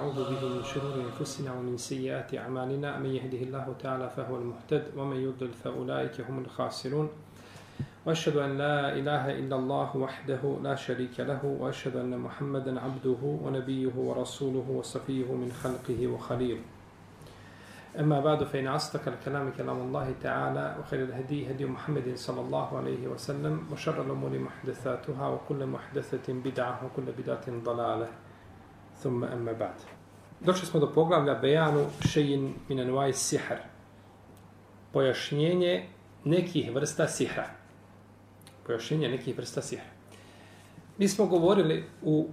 [0.00, 2.98] ونعوذ به من شرور أنفسنا ومن سيئات أعمالنا.
[2.98, 7.08] من يهده الله تعالى فهو المهتد ومن يضلل فأولئك هم الخاسرون.
[8.06, 13.92] وأشهد أن لا إله إلا الله وحده لا شريك له وأشهد أن محمدا عبده ونبيه
[13.96, 16.62] ورسوله وصفيه من خلقه وخليله
[17.98, 23.08] أما بعد فإن أصدق الكلام كلام الله تعالى وخير الهدي هدي محمد صلى الله عليه
[23.08, 28.08] وسلم وشر الأمور محدثاتها وكل محدثة بدعة وكل بدعة ضلالة.
[29.00, 29.80] thumma amma ba'd.
[30.40, 33.56] Došli smo do poglavlja Bejanu Shein minan anwa'i sihr.
[34.92, 35.86] Pojašnjenje
[36.24, 37.46] nekih vrsta sihra.
[38.66, 39.90] Pojašnjenje nekih vrsta sihra.
[40.98, 42.28] Mi smo govorili u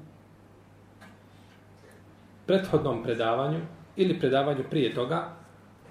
[2.46, 3.60] prethodnom predavanju
[3.96, 5.34] ili predavanju prije toga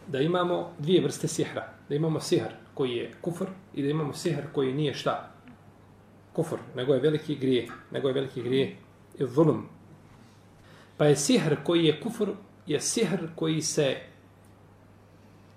[0.06, 1.68] da imamo dvije vrste sihra.
[1.88, 5.30] Da imamo sihr koji je kufr i da imamo sihr koji nije šta?
[6.32, 8.77] Kufr, nego je veliki grije, nego je veliki grije
[9.18, 9.68] i zulum,
[10.96, 12.30] Pa je sihr koji je kufr,
[12.66, 13.96] je sihr koji se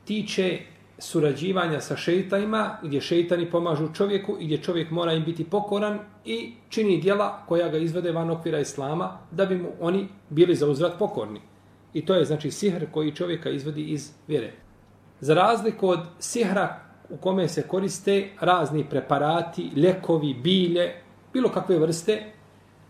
[0.05, 0.59] tiče
[0.97, 6.53] surađivanja sa šeitanima, gdje šeitani pomažu čovjeku i gdje čovjek mora im biti pokoran i
[6.69, 10.99] čini dijela koja ga izvede van okvira islama, da bi mu oni bili za uzvrat
[10.99, 11.41] pokorni.
[11.93, 14.51] I to je znači sihr koji čovjeka izvodi iz vjere.
[15.19, 20.93] Za razliku od sihra u kome se koriste razni preparati, lekovi, bilje,
[21.33, 22.23] bilo kakve vrste,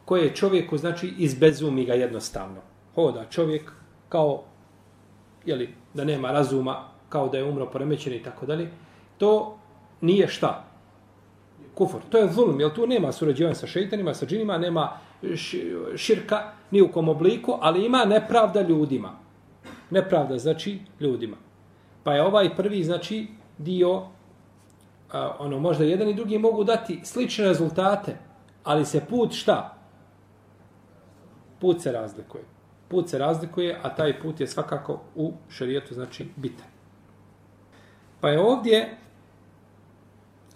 [0.09, 2.61] koje čovjeku znači izbezumi ga jednostavno.
[2.95, 3.71] Hoda čovjek
[4.09, 4.43] kao
[5.45, 8.71] jeli, da nema razuma, kao da je umro poremećen i tako dalje.
[9.17, 9.57] To
[10.02, 10.65] nije šta?
[11.75, 12.02] Kufur.
[12.09, 14.97] To je zulum, jer tu nema surađivanja sa šeitanima, sa džinima, nema
[15.95, 19.11] širka ni u kom obliku, ali ima nepravda ljudima.
[19.89, 21.37] Nepravda znači ljudima.
[22.03, 24.07] Pa je ovaj prvi znači dio
[25.11, 28.17] a, ono možda jedan i drugi mogu dati slične rezultate,
[28.63, 29.78] ali se put šta?
[31.61, 32.43] Put se razlikuje.
[32.88, 36.67] Put se razlikuje, a taj put je svakako u šarijetu znači bitan.
[38.21, 38.97] Pa je ovdje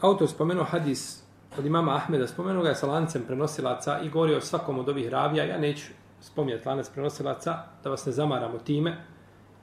[0.01, 1.23] autor spomenuo hadis
[1.57, 5.09] od imama Ahmeda spomenuo ga je sa lancem prenosilaca i govorio o svakom od ovih
[5.09, 5.45] ravija.
[5.45, 5.91] Ja neću
[6.21, 8.97] spominjati lanac prenosilaca da vas ne zamaramo time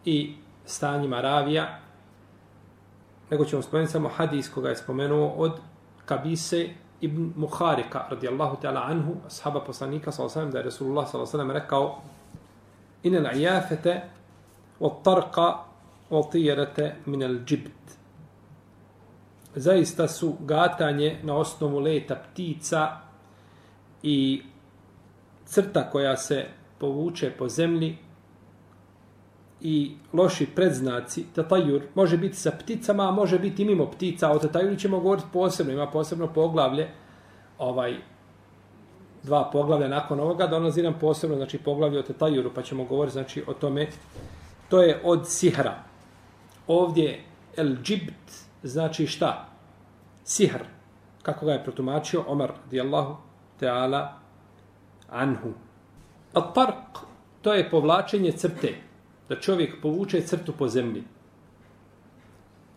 [0.04, 0.34] i
[0.64, 1.78] stanjima ravija,
[3.30, 5.60] nego ćemo spomenuti samo hadis koga je spomenuo od
[6.04, 6.68] Kabise
[7.00, 10.50] ibn Muharika, radijallahu ta'ala anhu, ashaba poslanika, s.a.v.
[10.50, 11.52] da je Resulullah s.a.v.
[11.52, 12.02] rekao
[13.02, 14.02] inel ajafete
[14.80, 15.54] od tarqa
[16.10, 17.80] od tijerete minel džibt
[19.54, 22.88] zaista su gatanje na osnovu leta ptica
[24.02, 24.42] i
[25.44, 26.46] crta koja se
[26.78, 27.98] povuče po zemlji
[29.60, 34.76] i loši predznaci, tatajur, može biti sa pticama, a može biti mimo ptica, o tatajuru
[34.76, 36.88] ćemo govoriti posebno, ima posebno poglavlje,
[37.58, 37.96] ovaj,
[39.22, 43.44] dva poglavlja nakon ovoga, donosi nam posebno, znači poglavlje o tatajuru, pa ćemo govoriti, znači,
[43.46, 43.86] o tome,
[44.68, 45.74] to je od sihra.
[46.66, 47.20] Ovdje,
[47.56, 48.32] el džibt,
[48.62, 49.48] znači šta?
[50.24, 50.62] Sihr.
[51.22, 53.16] Kako ga je protumačio Omar radijallahu
[53.58, 54.12] teala,
[55.10, 55.52] anhu.
[56.34, 56.98] at-tark
[57.42, 58.89] to je povlačenje crte.
[59.30, 61.04] Da čovjek povuče crtu po zemlji.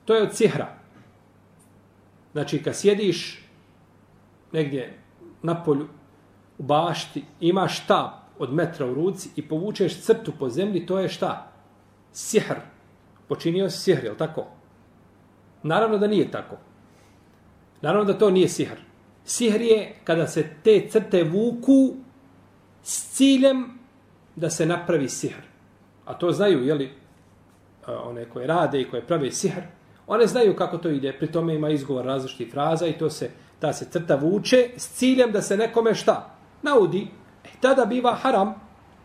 [0.06, 0.68] To je od sihra.
[2.32, 3.44] Znači, kad sjediš
[4.52, 5.00] negdje
[5.42, 5.88] na polju,
[6.58, 8.10] u bašti, imaš štab
[8.40, 11.52] od metra u ruci i povučeš crtu po zemlji, to je šta?
[12.12, 12.56] Sihr.
[13.28, 14.46] Počinio si sihr, je li tako?
[15.64, 16.58] Naravno da nije tako.
[17.82, 18.78] Naravno da to nije sihr.
[19.26, 21.94] Sihr je kada se te crte vuku
[22.84, 23.80] s ciljem
[24.36, 25.53] da se napravi sihr.
[26.06, 26.92] A to znaju, jeli,
[27.88, 29.62] one koje rade i koje prave sihr,
[30.08, 31.14] one znaju kako to ide.
[31.14, 35.32] Pri tome ima izgovor različitih fraza i to se, ta se crta vuče s ciljem
[35.32, 36.36] da se nekome šta?
[36.62, 37.08] Naudi.
[37.44, 38.56] E, tada biva haram.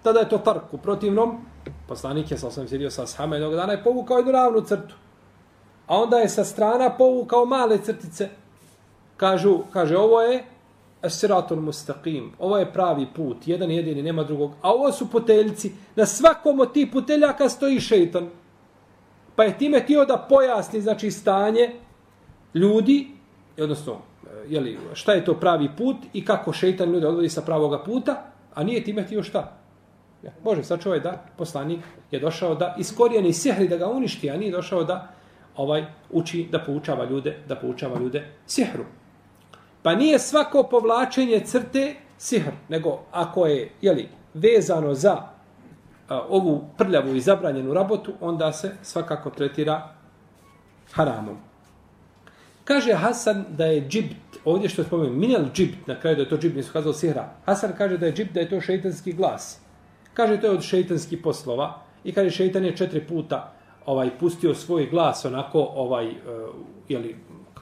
[0.02, 0.72] Tada je to tark.
[0.72, 1.44] U protivnom,
[1.88, 4.94] poslanik je, sa osam sjedio sa shama jednog dana, i povukao jednu ravnu crtu
[5.88, 8.28] a onda je sa strana povukao male crtice.
[9.16, 10.44] Kažu, kaže, ovo je
[11.06, 14.52] siratul mustaqim, ovo je pravi put, jedan jedini, nema drugog.
[14.62, 18.28] A ovo su puteljci, na svakom od tih puteljaka stoji šeitan.
[19.36, 21.70] Pa je time tio da pojasni, znači, stanje
[22.54, 23.06] ljudi,
[23.58, 23.96] odnosno,
[24.48, 28.24] jeli, šta je to pravi put i kako šeitan ljude odvodi sa pravoga puta,
[28.54, 29.58] a nije time tio šta.
[30.22, 31.80] Ja, može, sad čovjek da poslanik
[32.10, 35.08] je došao da iskorijeni sihri da ga uništi, a nije došao da
[35.56, 38.84] ovaj uči da poučava ljude, da poučava ljude sihru.
[39.88, 45.16] Pa nije svako povlačenje crte sihr, nego ako je jeli, vezano za
[46.08, 49.88] a, ovu prljavu i zabranjenu rabotu, onda se svakako tretira
[50.92, 51.36] haramom.
[52.64, 56.36] Kaže Hasan da je džibt, ovdje što spomenu, minel džibt, na kraju da je to
[56.36, 57.28] džibt, nisu kazali sihra.
[57.46, 59.60] Hasan kaže da je džibt, da je to šeitanski glas.
[60.14, 61.80] Kaže, to je od šeitanskih poslova.
[62.04, 63.52] I kaže, šeitan je četiri puta
[63.86, 66.14] ovaj pustio svoj glas onako, ovaj, uh,
[66.88, 67.16] jeli,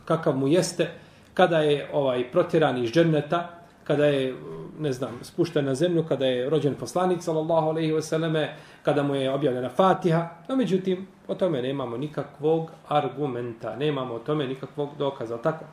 [0.05, 1.06] kakav mu jeste,
[1.37, 3.49] kada je ovaj protjeran iz dženneta,
[3.85, 4.35] kada je,
[4.79, 9.31] ne znam, spušten na zemlju, kada je rođen poslanik, sallallahu alaihi selleme, kada mu je
[9.31, 15.65] objavljena Fatiha, no međutim, o tome nemamo nikakvog argumenta, nemamo o tome nikakvog dokaza, tako?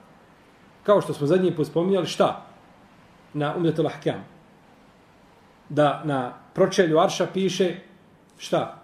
[0.83, 2.45] Kao što smo zadnji put spominjali, šta?
[3.33, 4.25] Na umjetu ahkam.
[5.69, 7.75] Da na pročelju Arša piše,
[8.37, 8.83] šta?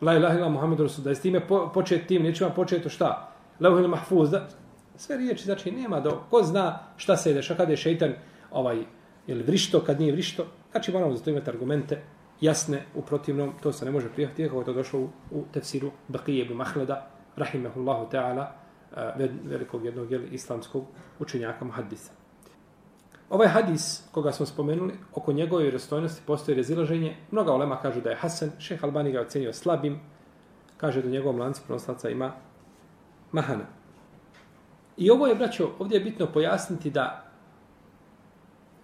[0.00, 3.28] La ilaha ila Muhammed Rasul, da je s time po, počet tim, nećemo početi šta?
[3.60, 4.48] Lauhil mahfuz, da?
[4.96, 8.12] Sve riječi, znači nema do, ko zna šta se deša, kada je šeitan,
[8.50, 8.84] ovaj,
[9.26, 12.02] ili vrišto, kad nije vrišto, znači moramo za to imati argumente
[12.40, 15.90] jasne, u protivnom, to se ne može prijahti, kako je to došlo u, u tefsiru
[16.08, 18.46] Baqije ibn Mahleda, rahimehullahu ta'ala,
[18.96, 20.84] eh, velikog jednog jel, islamskog
[21.18, 22.12] učenjaka muhaddisa.
[23.30, 27.16] Ovaj hadis koga smo spomenuli, oko njegove vjerostojnosti postoji razilaženje.
[27.30, 30.00] Mnoga olema kažu da je Hasan, šeh Albani ga ocenio slabim,
[30.76, 32.32] kaže da njegovom lancu proslaca ima
[33.32, 33.64] mahana.
[34.96, 37.24] I ovo je, braćo, ovdje je bitno pojasniti da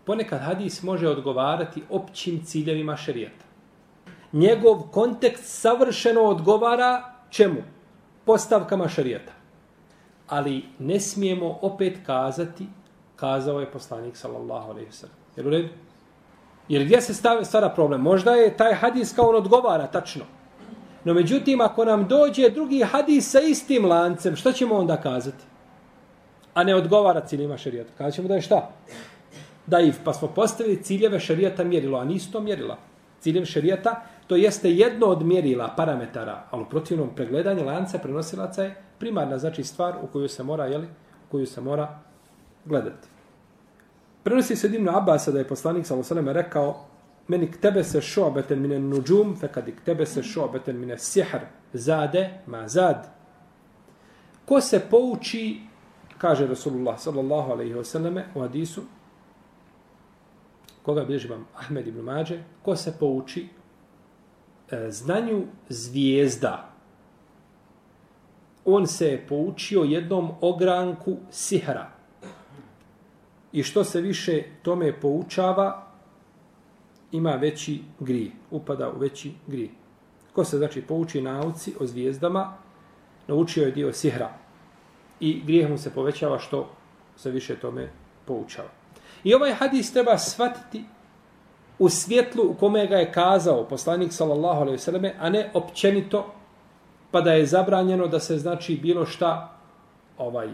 [0.05, 3.45] ponekad hadis može odgovarati općim ciljevima šerijata.
[4.33, 7.62] Njegov kontekst savršeno odgovara čemu?
[8.25, 9.33] Postavkama šerijata.
[10.29, 12.67] Ali ne smijemo opet kazati
[13.17, 15.47] kazao je poslanik sallallahu alejhi ve sellem.
[15.47, 15.69] U redu?
[16.69, 18.01] Jer gdje se stave, stvara problem?
[18.01, 20.25] Možda je taj hadis kao on odgovara, tačno.
[21.05, 25.50] No međutim, ako nam dođe drugi hadis sa istim lancem, što ćemo onda kazati?
[26.61, 27.91] A ne odgovara ciljima šarijata.
[27.99, 28.71] Kada ćemo da je šta?
[29.67, 32.77] Da pa smo postavili ciljeve šarijata mjerilo, a nisu to mjerila.
[33.21, 38.75] Ciljem šarijata, to jeste jedno od mjerila, parametara, ali u protivnom pregledanje lanca prenosilaca je
[38.99, 41.99] primarna, znači stvar u koju se mora, jeli, u koju se mora
[42.65, 43.09] gledati.
[44.23, 46.85] Prenosi se Ibn Abasa da je poslanik sallallahu alejhi rekao:
[47.29, 51.41] "Meni tebe se šu'beten min an-nujum, fa kad tebe se šu'beten min sihr,
[51.73, 53.09] zade ma zad."
[54.45, 55.70] Ko se pouči,
[56.21, 58.83] kaže Rasulullah sallallahu alejhi ve selleme u hadisu
[60.83, 63.49] koga bilježi vam Ahmed ibn Mađe, ko se pouči
[64.71, 66.73] e, znanju zvijezda,
[68.65, 71.91] on se je poučio jednom ogranku sihra.
[73.53, 75.87] I što se više tome poučava,
[77.13, 79.71] ima veći grije, upada u veći grije.
[80.33, 82.57] Ko se znači pouči nauci o zvijezdama,
[83.29, 84.40] naučio je dio sihra.
[85.21, 86.69] I grijeh mu se povećava što
[87.17, 87.89] se više tome
[88.25, 88.69] poučava.
[89.25, 90.85] I ovaj hadis treba shvatiti
[91.79, 96.33] u svjetlu u kome ga je kazao poslanik sallallahu alejhi ve selleme, a ne općenito
[97.11, 99.59] pa da je zabranjeno da se znači bilo šta
[100.19, 100.49] ovaj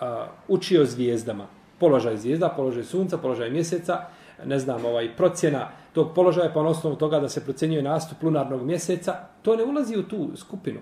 [0.00, 1.46] a, učio zvijezdama
[1.78, 4.00] položaj zvijezda, položaj sunca, položaj mjeseca,
[4.44, 8.62] ne znam, ovaj procjena tog položaja pa na osnovu toga da se procjenjuje nastup lunarnog
[8.62, 10.80] mjeseca, to ne ulazi u tu skupinu.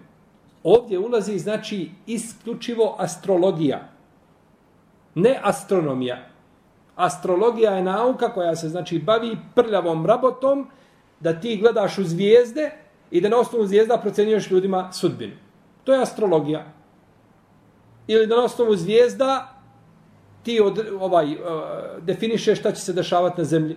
[0.67, 3.89] Ovdje ulazi znači isključivo astrologija,
[5.15, 6.17] ne astronomija.
[6.97, 10.67] Astrologija je nauka koja se znači bavi prljavom rabotom
[11.21, 12.71] da ti gledaš u zvijezde
[13.11, 15.37] i da na osnovu zvijezda procenjuješ ljudima sudbinu.
[15.85, 16.67] To je astrologija.
[18.07, 19.55] Ili da na osnovu zvijezda
[20.43, 21.41] ti od, ovaj, uh,
[22.03, 23.77] definišeš šta će se dešavati na zemlji.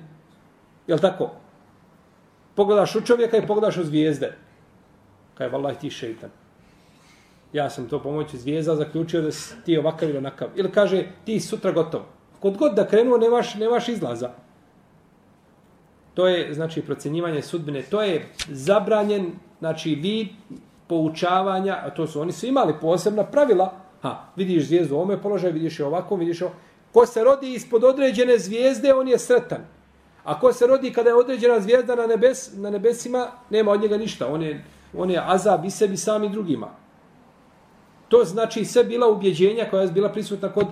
[0.88, 1.32] Je li tako?
[2.56, 4.36] Pogledaš u čovjeka i pogledaš u zvijezde.
[5.34, 6.30] Kaj je vallaj ti šeitan.
[7.54, 10.48] Ja sam to pomoću zvijezda zaključio da si ti ovakav ili onakav.
[10.56, 12.02] Ili kaže ti sutra gotov.
[12.40, 14.32] Kod god da krenuo nemaš, nemaš izlaza.
[16.14, 17.82] To je znači procjenjivanje sudbine.
[17.82, 20.28] To je zabranjen znači vid
[20.88, 25.54] poučavanja, a to su oni su imali posebna pravila Ha, vidiš zvijezdu u ovome položaju,
[25.54, 26.50] vidiš je ovako, vidiš je
[26.94, 29.66] Ko se rodi ispod određene zvijezde, on je sretan.
[30.24, 33.98] A ko se rodi kada je određena zvijezda na, nebes, na nebesima, nema od njega
[33.98, 34.28] ništa.
[34.28, 34.64] On je,
[34.98, 36.68] on je azab i sebi sami drugima.
[38.10, 40.68] To znači sve bila ubjeđenja koja je bila prisutna kod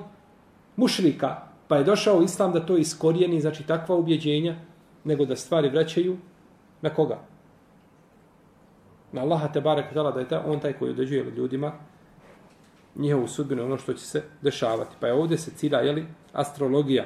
[0.75, 1.35] mušrika.
[1.67, 4.55] Pa je došao islam da to iskorijeni, znači takva ubjeđenja,
[5.03, 6.17] nego da stvari vraćaju
[6.81, 7.19] na koga?
[9.11, 11.73] Na Allaha te barek da je ta, on taj koji određuje ljudima
[12.95, 14.95] njihovu sudbinu, ono što će se dešavati.
[14.99, 17.05] Pa je ovdje se cilja, jeli, astrologija.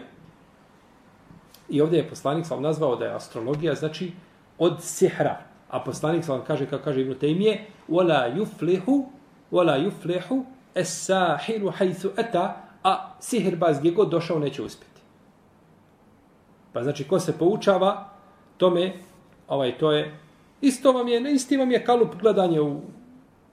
[1.69, 4.11] I ovdje je poslanik sam nazvao da je astrologija, znači
[4.57, 5.41] od sihra.
[5.69, 9.05] A poslanik sam kaže, kao kaže Ibn Tejmije, وَلَا يُفْلِهُ
[9.51, 10.25] وَلَا يُفْلِحُ
[10.77, 15.01] السَّاحِرُ حَيْثُ أَتَا a sihirbaz gdje god došao neće uspjeti.
[16.74, 18.10] Pa znači, ko se poučava,
[18.58, 18.93] tome,
[19.48, 20.20] ovaj, to je,
[20.62, 22.81] isto vam je, isti vam je kalup gledanje u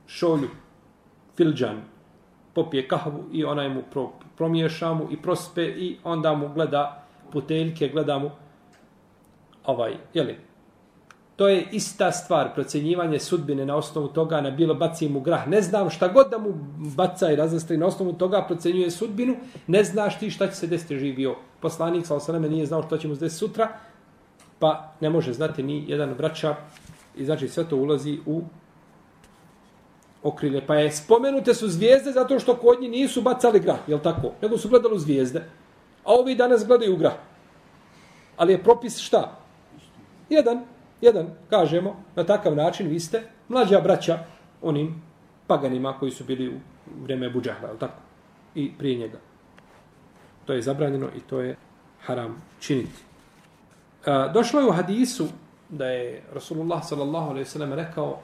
[0.07, 0.49] šolju,
[1.37, 1.83] filđan,
[2.55, 7.89] popije kahvu i ona mu pro, promiješa mu i prospe i onda mu gleda puteljke,
[7.89, 8.31] gleda mu
[9.65, 10.39] ovaj, jeli,
[11.39, 15.49] to je ista stvar, procjenjivanje sudbine na osnovu toga, na bilo baci mu grah.
[15.49, 16.49] Ne znam šta god da mu
[16.97, 20.99] baca i razastri na osnovu toga, procjenjuje sudbinu, ne znaš ti šta će se desiti
[20.99, 21.37] živio.
[21.61, 23.69] Poslanik, sa osaname, nije znao šta će mu se desiti sutra,
[24.59, 26.57] pa ne može znati ni jedan vraća
[27.17, 28.43] i znači sve to ulazi u
[30.23, 30.67] okrilje.
[30.67, 34.33] Pa je spomenute su zvijezde zato što kod njih nisu bacali grah, je tako?
[34.43, 35.45] Nego su gledali zvijezde.
[36.05, 37.15] A ovi danas gledaju grah.
[38.37, 39.39] Ali je propis šta?
[40.31, 40.65] Jedan,
[41.01, 44.19] jedan, kažemo, na takav način vi ste mlađa braća
[44.63, 45.03] onim
[45.47, 46.59] paganima koji su bili u
[47.03, 48.01] vreme Buđahla, je tako?
[48.55, 49.19] I prije njega.
[50.45, 51.57] To je zabranjeno i to je
[52.01, 53.03] haram činiti.
[54.07, 55.27] A, došlo je u hadisu
[55.69, 58.19] da je Rasulullah sallallahu alaihi sallam rekao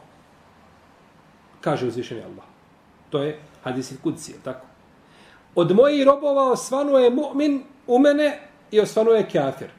[1.60, 2.44] kaže uzvišeni Allah.
[3.10, 4.66] To je hadis il kudsi, tako?
[5.54, 8.38] Od mojih robova osvanuje mu'min u mene
[8.70, 9.70] i osvanuje kafir.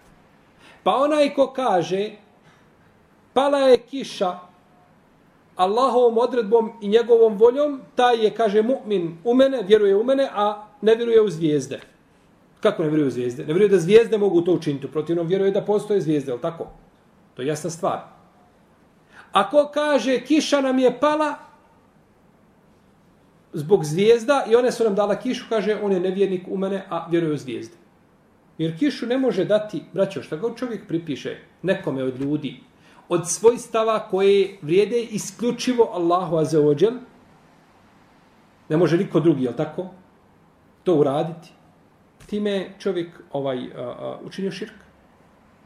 [0.84, 2.12] Pa onaj ko kaže
[3.36, 4.40] pala je kiša
[5.56, 10.68] Allahovom odredbom i njegovom voljom, taj je, kaže, mu'min u mene, vjeruje u mene, a
[10.82, 11.80] ne vjeruje u zvijezde.
[12.60, 13.46] Kako ne vjeruje u zvijezde?
[13.46, 14.88] Ne vjeruje da zvijezde mogu to učiniti.
[14.88, 16.68] Protivno vjeruje da postoje zvijezde, ali tako?
[17.34, 18.00] To je jasna stvar.
[19.32, 21.36] Ako kaže kiša nam je pala
[23.54, 27.08] zbog zvijezda i one su nam dala kišu, kaže on je nevjernik u mene, a
[27.10, 27.76] vjeruje u zvijezde.
[28.58, 32.60] Jer kišu ne može dati, braćo, šta god čovjek pripiše nekome od ljudi,
[33.10, 36.98] od svojstava koje vrijede isključivo Allahu Azzawajal,
[38.70, 39.86] ne može niko drugi, jel tako?
[40.84, 41.50] To uraditi.
[42.28, 43.70] Time čovjek ovaj
[44.24, 44.74] učinio širk.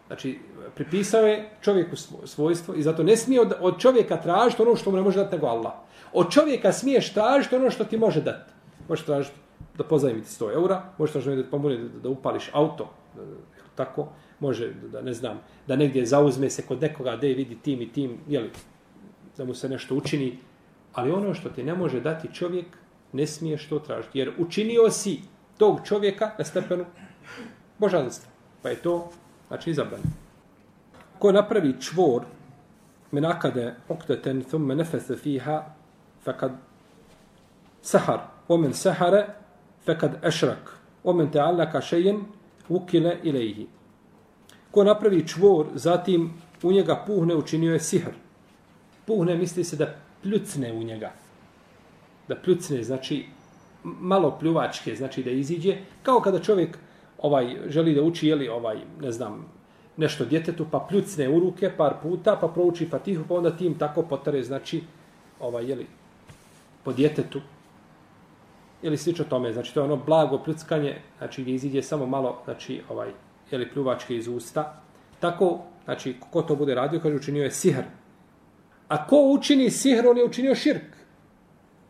[0.08, 0.40] Znači,
[0.76, 4.98] pripisao je čovjeku svojstvo i zato ne smije od, od čovjeka tražiti ono što mu
[4.98, 5.74] ne može dati nego Allah.
[6.14, 8.54] Od čovjeka smiješ tražiti ono što ti može dati.
[8.88, 9.36] Možeš tražiti
[9.78, 13.22] da pozajmiti 100 eura, možeš tražiti da pomogne da, da upališ auto, da,
[13.76, 14.08] tako,
[14.40, 18.18] može da ne znam, da negdje zauzme se kod nekoga da vidi tim i tim,
[18.28, 18.50] jeli,
[19.38, 20.38] da mu se nešto učini,
[20.94, 22.66] ali ono što ti ne može dati čovjek,
[23.14, 25.20] ne smiješ to tražiti, jer učinio si
[25.58, 26.86] tog čovjeka na stepenu
[27.78, 28.32] božanstva.
[28.62, 29.10] Pa je to,
[29.48, 30.04] znači, izabrano.
[31.20, 32.24] Ko napravi čvor,
[33.12, 35.64] menakade okteten thumme nefese fiha,
[36.24, 36.52] fakad
[37.82, 39.26] sahar, omen sahare,
[39.86, 42.24] fakad ešrak, omen te allaka šejen,
[42.70, 43.68] ukile ilaihi.
[44.72, 46.34] Ko napravi čvor, zatim
[46.64, 48.12] u njega puhne, učinio je sihr.
[49.06, 51.12] Puhne misli se da pljucne u njega.
[52.28, 53.26] Da pljucne, znači
[53.84, 55.78] malo pljuvačke, znači da iziđe.
[56.04, 56.78] Kao kada čovjek
[57.18, 59.46] ovaj želi da uči, jeli, ovaj, ne znam,
[59.98, 64.02] nešto djetetu, pa pljucne u ruke par puta, pa prouči fatihu, pa onda tim tako
[64.02, 64.84] potare, znači,
[65.40, 65.88] ovaj, jeli,
[66.84, 67.42] po djetetu.
[68.82, 72.82] Ili slično tome, znači to je ono blago pljuckanje, znači gdje iziđe samo malo, znači,
[72.90, 73.12] ovaj,
[73.52, 74.82] jeli, pljuvačke iz usta.
[75.20, 77.84] Tako, znači, ko to bude radio, kaže, učinio je sihr.
[78.88, 80.96] A ko učini sihr, on je učinio širk.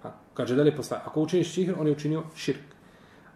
[0.03, 1.03] Ha, kaže, da li postavlja?
[1.05, 2.75] ako učiniš sihr, on je učinio širk.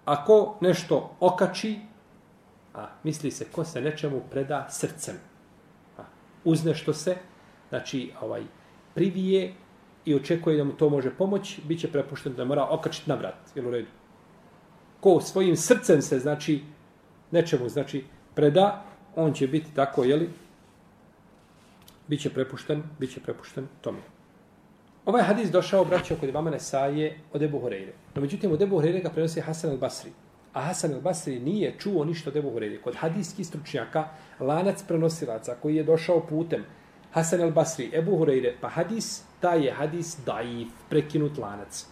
[0.06, 1.80] Ako nešto okači,
[2.74, 5.16] a, misli se, ko se nečemu preda srcem.
[5.98, 6.02] A,
[6.44, 7.16] uz nešto se,
[7.70, 8.44] znači, ovaj,
[8.94, 9.54] privije
[10.06, 13.36] i očekuje da mu to može pomoći, bit će prepušten da mora okačiti na vrat.
[13.56, 13.88] Jel u redu?
[15.00, 16.62] Ko svojim srcem se, znači,
[17.34, 18.04] nečemu, znači,
[18.36, 18.84] preda,
[19.16, 20.30] on će biti tako, jeli,
[22.08, 24.00] bit će prepušten, bit će prepušten tome.
[25.06, 27.94] Ovaj hadis došao, braćo, kod imama Nesaje od Ebu Horeire.
[28.16, 30.12] No, međutim, od Ebu Horeire ga prenosi Hasan al-Basri.
[30.54, 32.82] A Hasan al-Basri nije čuo ništa od Ebu Horeire.
[32.82, 34.08] Kod hadijskih stručnjaka,
[34.40, 36.64] lanac prenosilaca koji je došao putem
[37.12, 41.86] Hasan al-Basri, Ebu Horeire, pa hadis, taj je hadis daif, prekinut lanac.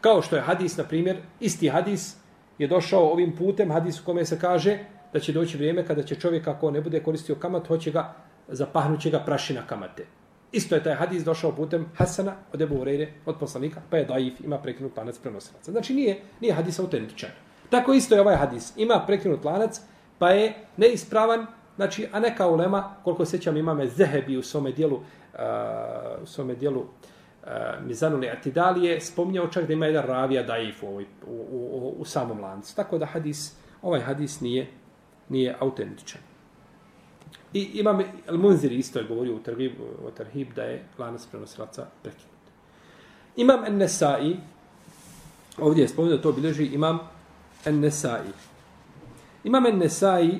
[0.00, 2.16] Kao što je hadis, na primjer, isti hadis,
[2.58, 4.78] je došao ovim putem hadis u kome se kaže
[5.12, 8.14] da će doći vrijeme kada će čovjek ako ne bude koristio kamat, hoće ga
[8.48, 10.06] zapahnuće ga prašina kamate.
[10.52, 14.40] Isto je taj hadis došao putem Hasana od Ebu Hureyre, od poslanika, pa je daif,
[14.40, 15.72] ima prekinut lanac prenosilaca.
[15.72, 17.30] Znači nije, nije hadis autentičan.
[17.70, 18.72] Tako isto je ovaj hadis.
[18.76, 19.80] Ima prekinut lanac,
[20.18, 21.46] pa je neispravan,
[21.76, 25.02] znači, a neka ulema, koliko sećam, imame Zehebi u svome dijelu, uh,
[26.22, 26.86] u svome dijelu uh,
[27.46, 32.04] Eh, Mizanul Mizanuli Atidalije spominjao čak da ima jedan ravija daif u, u, u, u,
[32.04, 32.76] samom lancu.
[32.76, 34.66] Tako da hadis, ovaj hadis nije,
[35.28, 36.20] nije autentičan.
[37.52, 37.98] I imam
[38.28, 42.30] Al-Munzir isto je govorio u Tarhib, u Tarhib da je lanac prenosilaca prekinut.
[43.36, 44.36] Imam En Nesai,
[45.58, 46.98] ovdje je spomenuo da to bilježi imam
[47.64, 48.26] En Nesai.
[49.44, 50.38] Imam En Nesai,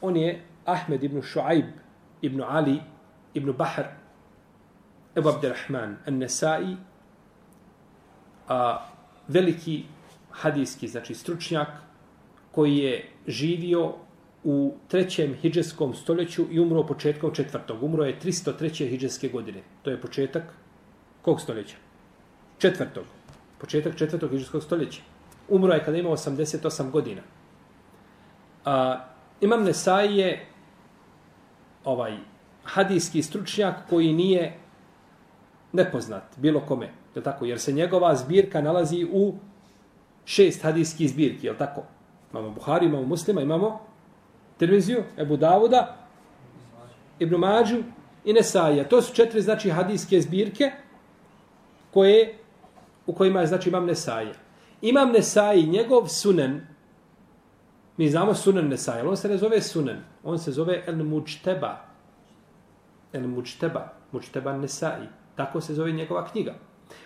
[0.00, 1.66] on je Ahmed ibn Shuaib
[2.22, 2.80] ibn Ali
[3.34, 4.03] ibn Bahr
[5.16, 6.76] Ebu Abderrahman An-Nesai,
[8.48, 8.86] a,
[9.28, 9.84] veliki
[10.30, 11.68] hadijski, znači stručnjak,
[12.52, 13.94] koji je živio
[14.44, 17.82] u trećem hidžeskom stoljeću i umro početkom četvrtog.
[17.82, 18.88] Umro je 303.
[18.90, 19.62] hidžeske godine.
[19.82, 20.42] To je početak
[21.22, 21.76] kog stoljeća?
[22.58, 23.04] Četvrtog.
[23.58, 25.02] Početak četvrtog hidžeskog stoljeća.
[25.48, 27.22] Umro je kada imao 88 godina.
[28.64, 29.04] A,
[29.40, 30.46] imam Nesai je
[31.84, 32.16] ovaj
[32.64, 34.63] hadijski stručnjak koji nije
[35.74, 36.90] nepoznat bilo kome.
[37.14, 37.44] Je tako?
[37.44, 39.34] Jer se njegova zbirka nalazi u
[40.24, 41.46] šest hadijskih zbirki.
[41.46, 41.82] Je tako?
[42.32, 43.80] Imamo Buhari, imamo Muslima, imamo
[44.58, 45.96] Tirmiziju, Ebu Davuda,
[47.18, 47.82] Ibn Mađu
[48.24, 48.88] i Nesaija.
[48.88, 50.70] To su četiri znači hadijske zbirke
[51.90, 52.38] koje,
[53.06, 54.34] u kojima je znači imam Nesaija.
[54.82, 56.66] Imam Nesaji, njegov sunen,
[57.96, 61.84] mi znamo sunen Nesaija, ali on se ne zove sunen, on se zove El Mučteba.
[63.12, 65.08] El Mučteba, Mučteba Nesaji.
[65.36, 66.54] Tako se zove njegova knjiga.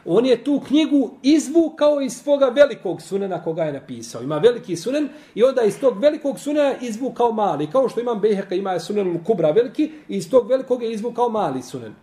[0.04, 4.23] On je tu knjigu izvukao iz svoga velikog sunena koga je napisao.
[4.23, 7.66] Ima veliki sunen i onda iz tog velikog sunena izvukao mali.
[7.66, 11.62] Kao što imam Beheka, ima sunen Kubra veliki i iz tog velikog je izvukao mali
[11.62, 11.94] sunen.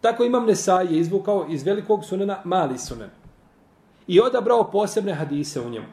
[0.00, 3.10] Tako imam Nesaj je izvukao iz velikog sunena mali sunen.
[4.06, 5.86] I odabrao posebne hadise u njemu.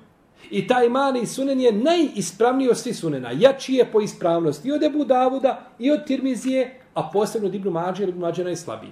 [0.52, 3.32] I taj mali sunen je najispravniji od svih sunena.
[3.32, 7.72] Jači je po ispravnosti i od Ebu Davuda i od Tirmizije, a posebno od Ibnu
[7.72, 8.92] Mađe, jer Ibnu Mađe najslabiji.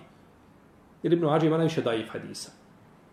[1.07, 2.51] Jer Ibn Ađe ima najviše daif hadisa.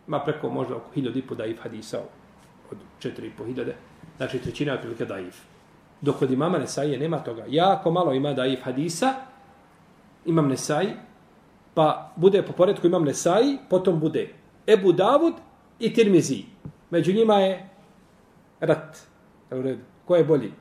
[0.08, 1.98] Ima preko možda oko hiljada i po daif hadisa
[2.70, 3.74] od četiri i po hiljade.
[4.16, 5.36] Znači trećina je otprilike daif.
[6.00, 7.44] Dok kod imama Nesaije nema toga.
[7.48, 9.14] Jako malo ima daif hadisa.
[10.26, 10.90] Imam Nesaji,
[11.74, 14.28] Pa bude po poredku imam Nesaji, Potom bude
[14.66, 15.34] Ebu Davud
[15.78, 16.44] i Tirmizi.
[16.90, 17.68] Među njima je
[18.60, 18.98] rat.
[20.04, 20.52] Ko je bolji?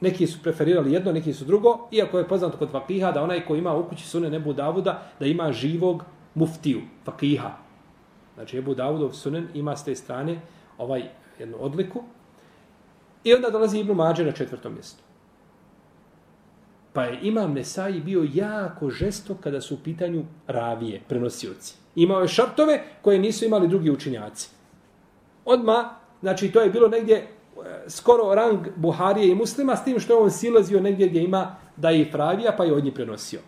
[0.00, 3.56] Neki su preferirali jedno, neki su drugo, iako je poznato kod vakiha da onaj ko
[3.56, 7.50] ima u kući sune Nebu Davuda, da ima živog muftiju, fakiha.
[8.34, 10.40] Znači, Ebu Davudov sunen ima s te strane
[10.78, 11.02] ovaj
[11.38, 12.02] jednu odliku.
[13.24, 15.02] I onda dolazi Ibnu Mađe na četvrtom mjestu.
[16.92, 21.74] Pa je Imam Nesai bio jako žesto kada su u pitanju ravije, prenosioci.
[21.94, 24.50] Imao je šartove koje nisu imali drugi učinjaci.
[25.44, 27.28] Odma, znači to je bilo negdje e,
[27.88, 31.90] skoro rang Buharije i muslima, s tim što je on silazio negdje gdje ima da
[31.90, 33.40] je i pravija, pa je od njih prenosio.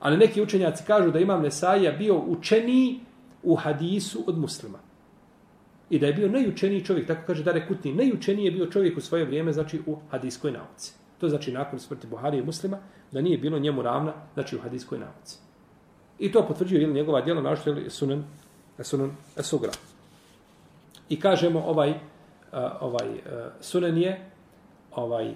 [0.00, 3.00] Ali neki učenjaci kažu da imam Nesaija bio učeniji
[3.42, 4.78] u hadisu od muslima.
[5.90, 9.00] I da je bio najučeniji čovjek, tako kaže Dare Kutni, najučeniji je bio čovjek u
[9.00, 10.92] svoje vrijeme, znači u hadiskoj nauci.
[11.18, 12.78] To znači nakon smrti Buharije i muslima,
[13.12, 15.38] da nije bilo njemu ravna, znači u hadiskoj nauci.
[16.18, 18.24] I to potvrđuje ili njegova djela, našto je sunan,
[18.80, 19.72] sunan sugra.
[21.08, 21.94] I kažemo ovaj,
[22.80, 23.08] ovaj
[23.60, 24.30] sunan je
[24.94, 25.34] ovaj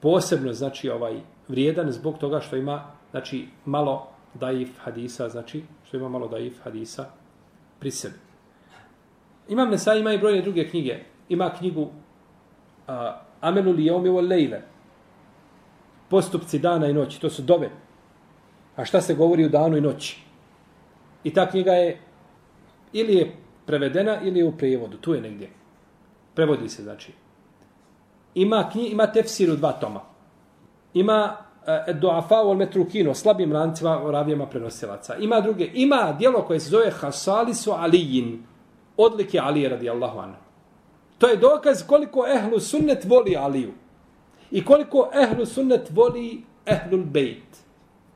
[0.00, 6.08] posebno znači ovaj vrijedan zbog toga što ima znači malo daif hadisa, znači što ima
[6.08, 7.06] malo daif hadisa
[7.78, 8.14] pri sebi.
[9.48, 10.98] Imam Nesa, ima i brojne druge knjige.
[11.28, 11.90] Ima knjigu uh,
[13.40, 14.62] Amenu li jeumi o lejle.
[16.08, 17.20] Postupci dana i noći.
[17.20, 17.70] To su dove.
[18.76, 20.20] A šta se govori u danu i noći?
[21.24, 22.00] I ta knjiga je
[22.92, 24.96] ili je prevedena ili je u prevodu.
[24.96, 25.50] Tu je negdje.
[26.34, 27.12] Prevodi se, znači.
[28.34, 30.00] Ima, knji, ima tefsir u dva toma.
[30.94, 31.36] Ima
[31.68, 35.16] E, duafa wal metrukino, slabim lancima ravijama prenosilaca.
[35.16, 38.42] Ima druge, ima dijelo koje se zove Hasalisu Alijin,
[38.96, 40.40] odlike Ali radijallahu anhu.
[41.18, 43.72] To je dokaz koliko ehlu sunnet voli Aliju.
[44.50, 47.58] I koliko ehlu sunnet voli ehlul bejt.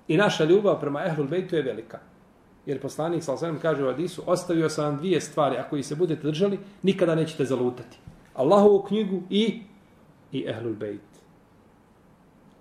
[0.08, 1.98] I naša ljubav prema ehlul bejtu je velika.
[2.66, 5.94] Jer poslanik sa osvijem kaže u Adisu, ostavio sam vam dvije stvari, ako ih se
[5.94, 7.98] budete držali, nikada nećete zalutati.
[8.34, 9.62] Allahovu knjigu i
[10.32, 11.11] i ehlul bejt.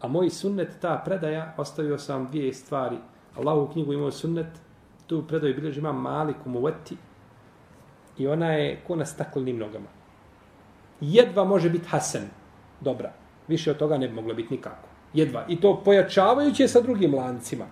[0.02, 2.98] A moj sunnet, ta predaja, ostavio sam dvije stvari.
[3.38, 4.48] Allahu knjigu imao sunnet,
[5.08, 6.98] tu predaju bilježi imam u kumuveti
[8.18, 9.88] i ona je ko na staklenim nogama.
[11.02, 12.30] Jedva može biti Hasan,
[12.82, 13.12] dobra.
[13.48, 14.88] Više od toga ne bi moglo biti nikako.
[15.14, 15.46] Jedva.
[15.48, 17.66] I to pojačavajuće sa drugim lancima.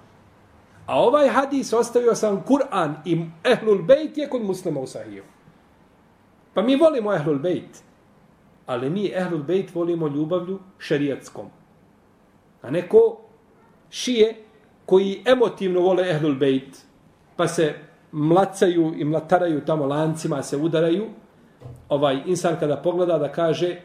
[0.86, 5.24] A ovaj hadis ostavio sam Kur'an i Ehlul Bejt je kod muslima u sahiju.
[6.54, 7.84] Pa mi volimo Ehlul Bejt.
[8.66, 11.50] Ali mi Ehlul Bejt volimo ljubavlju šerijatskom.
[12.62, 13.18] A neko
[13.90, 14.36] šije
[14.86, 16.78] koji emotivno vole Ehlul Bejt,
[17.36, 17.74] pa se
[18.12, 21.06] mlacaju i mlataraju tamo lancima, se udaraju,
[21.90, 23.82] ovaj insan kada pogleda da kaže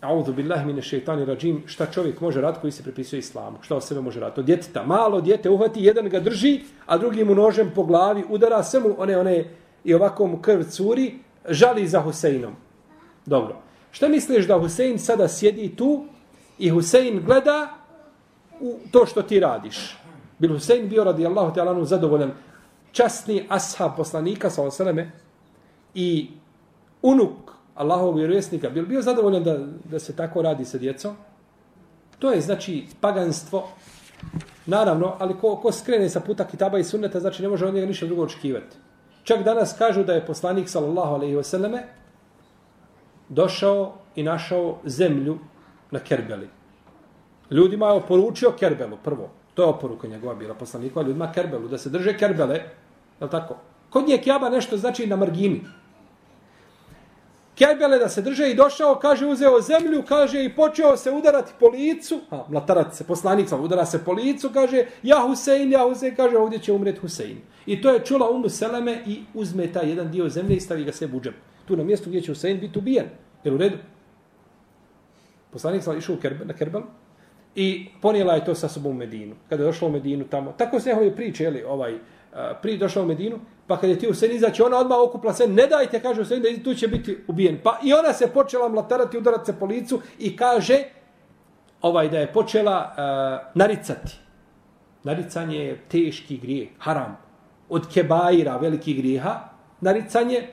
[0.00, 3.58] A'udhu billahi mine šeitani rađim, šta čovjek može raditi koji se prepisuje islamu?
[3.60, 4.40] Šta o sebe može raditi?
[4.40, 8.62] Od djeteta, malo djete uhvati, jedan ga drži, a drugi mu nožem po glavi udara,
[8.62, 9.44] sve mu one, one
[9.84, 11.14] i ovako mu krv curi,
[11.48, 12.54] žali za Huseinom.
[13.26, 13.56] Dobro.
[13.90, 16.04] Šta misliš da Husein sada sjedi tu
[16.60, 17.68] I Husein gleda
[18.60, 19.96] u to što ti radiš.
[20.38, 22.32] Bil Husein bio radi Allahu te alanu zadovoljan
[22.92, 25.10] časni ashab poslanika sa osaleme
[25.94, 26.30] i
[27.02, 31.16] unuk Allahovog vjerovjesnika, bil bio zadovoljan da, da se tako radi sa djecom?
[32.18, 33.68] To je znači paganstvo,
[34.66, 37.86] naravno, ali ko, ko skrene sa puta kitaba i sunneta, znači ne može od njega
[37.86, 38.76] ništa drugo očekivati.
[39.22, 41.80] Čak danas kažu da je poslanik, sallallahu alaihi wasallame,
[43.28, 45.38] došao i našao zemlju
[45.90, 46.48] na Kerbeli.
[47.50, 49.30] Ljudima je oporučio Kerbelu prvo.
[49.54, 53.56] To je oporuka njegova bila poslanika, ljudima Kerbelu, da se drže Kerbele, je li tako?
[53.90, 55.60] Kod nje Kjaba nešto znači na margini.
[57.60, 61.68] Kerbele da se drže i došao, kaže, uzeo zemlju, kaže, i počeo se udarati po
[61.68, 66.36] licu, a, mlatarat se poslanica, udara se po licu, kaže, ja Husein, ja Husein, kaže,
[66.36, 67.36] ovdje će umret Husein.
[67.66, 70.92] I to je čula Umu Seleme i uzme taj jedan dio zemlje i stavi ga
[70.92, 71.34] sve buđem.
[71.64, 73.06] Tu na mjestu gdje će Husein biti ubijen.
[73.44, 73.76] Jer u redu?
[75.52, 76.82] Poslanik sam išao na Kerbel
[77.54, 79.34] i ponijela je to sa sobom u Medinu.
[79.48, 81.98] Kada je došla u Medinu tamo, tako se njehove priče, jeli, ovaj, eh,
[82.62, 85.48] pri došla u Medinu, pa kad je ti Husein izaći, znači ona odmah okupla se,
[85.48, 87.58] ne dajte, kaže Husein, da tu će biti ubijen.
[87.62, 90.84] Pa i ona se počela mlatarati, udarati se po licu i kaže
[91.82, 94.12] ovaj da je počela uh, naricati.
[95.04, 97.16] Naricanje je teški grijeh, haram.
[97.68, 99.48] Od kebaira, veliki grijeha,
[99.80, 100.48] naricanje,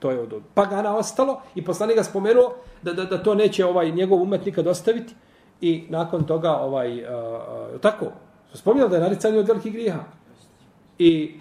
[0.00, 3.90] to je od pagana ostalo, i poslanik ga spomenuo da, da, da to neće ovaj
[3.90, 5.14] njegov umet nikad ostaviti,
[5.60, 7.10] i nakon toga, ovaj, uh,
[7.74, 8.06] uh, tako,
[8.54, 10.00] spomenuo da je naricanje od velikih griha.
[10.98, 11.34] I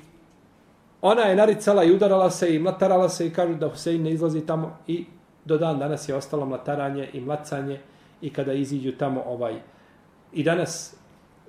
[1.02, 4.46] ona je naricala i udarala se i mlatarala se i kažu da Husein ne izlazi
[4.46, 5.06] tamo i
[5.46, 7.80] do dan danas je ostalo mlataranje i mlacanje
[8.22, 9.62] i kada iziđu tamo ovaj
[10.34, 10.96] i danas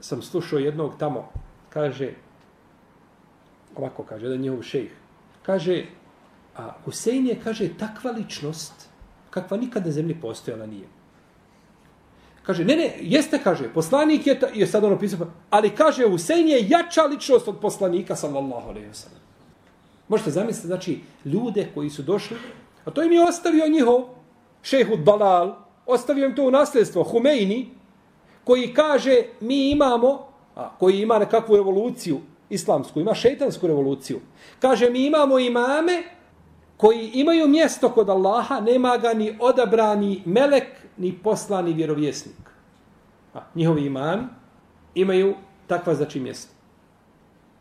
[0.00, 1.28] sam slušao jednog tamo
[1.70, 2.10] kaže
[3.76, 4.90] ovako kaže da njihov šejh
[5.42, 5.84] kaže
[6.60, 8.88] a Husein je kaže takva ličnost
[9.30, 10.88] kakva nikad na zemlji postojala nije
[12.42, 16.48] Kaže, ne, ne, jeste, kaže, poslanik je, ta, je sad ono pisao, ali kaže, Husein
[16.48, 19.20] je jača ličnost od poslanika, sallallahu alaihi wa sallam.
[20.08, 22.36] Možete zamisliti, znači, ljude koji su došli,
[22.84, 24.04] a to im je ostavio njihov
[24.62, 25.54] šehud Balal,
[25.86, 27.68] ostavio im to u nasljedstvo, Humeini,
[28.44, 34.20] koji kaže, mi imamo, a, koji ima nekakvu revoluciju islamsku, ima šeitansku revoluciju,
[34.60, 36.02] kaže, mi imamo imame
[36.80, 40.66] koji imaju mjesto kod Allaha, nema ga ni odabrani melek,
[40.96, 42.50] ni poslani vjerovjesnik.
[43.34, 44.30] A, njihovi imam
[44.94, 45.34] imaju
[45.66, 46.54] takva znači mjesto.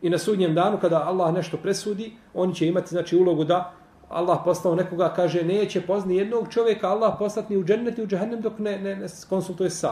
[0.02, 3.72] I na sudnjem danu, kada Allah nešto presudi, oni će imati znači ulogu da
[4.08, 8.06] Allah poslao nekoga, kaže, neće pozni jednog čovjeka, Allah poslati ni u džennet i u
[8.06, 9.88] džahennem dok ne, ne, ne konsultuje s e,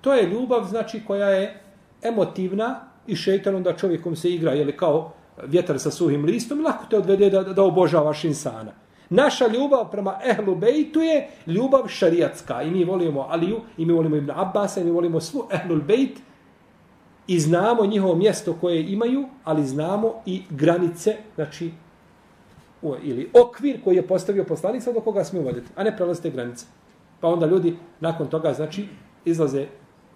[0.00, 1.60] To je ljubav, znači, koja je
[2.02, 5.12] emotivna i šeitan da čovjekom se igra, je kao
[5.46, 8.72] vjetar sa suhim listom, lako te odvede da, da obožavaš insana.
[9.10, 12.62] Naša ljubav prema ehlu bejtu je ljubav šariatska.
[12.62, 16.18] I mi volimo Aliju, i mi volimo Ibn Abbas, i mi volimo svu ehlu bejt,
[17.26, 21.70] i znamo njihovo mjesto koje imaju, ali znamo i granice, znači,
[22.82, 26.66] u, ili okvir koji je postavio poslanica do koga smiju voditi, a ne prelazite granice.
[27.20, 28.86] Pa onda ljudi nakon toga, znači,
[29.24, 29.66] izlaze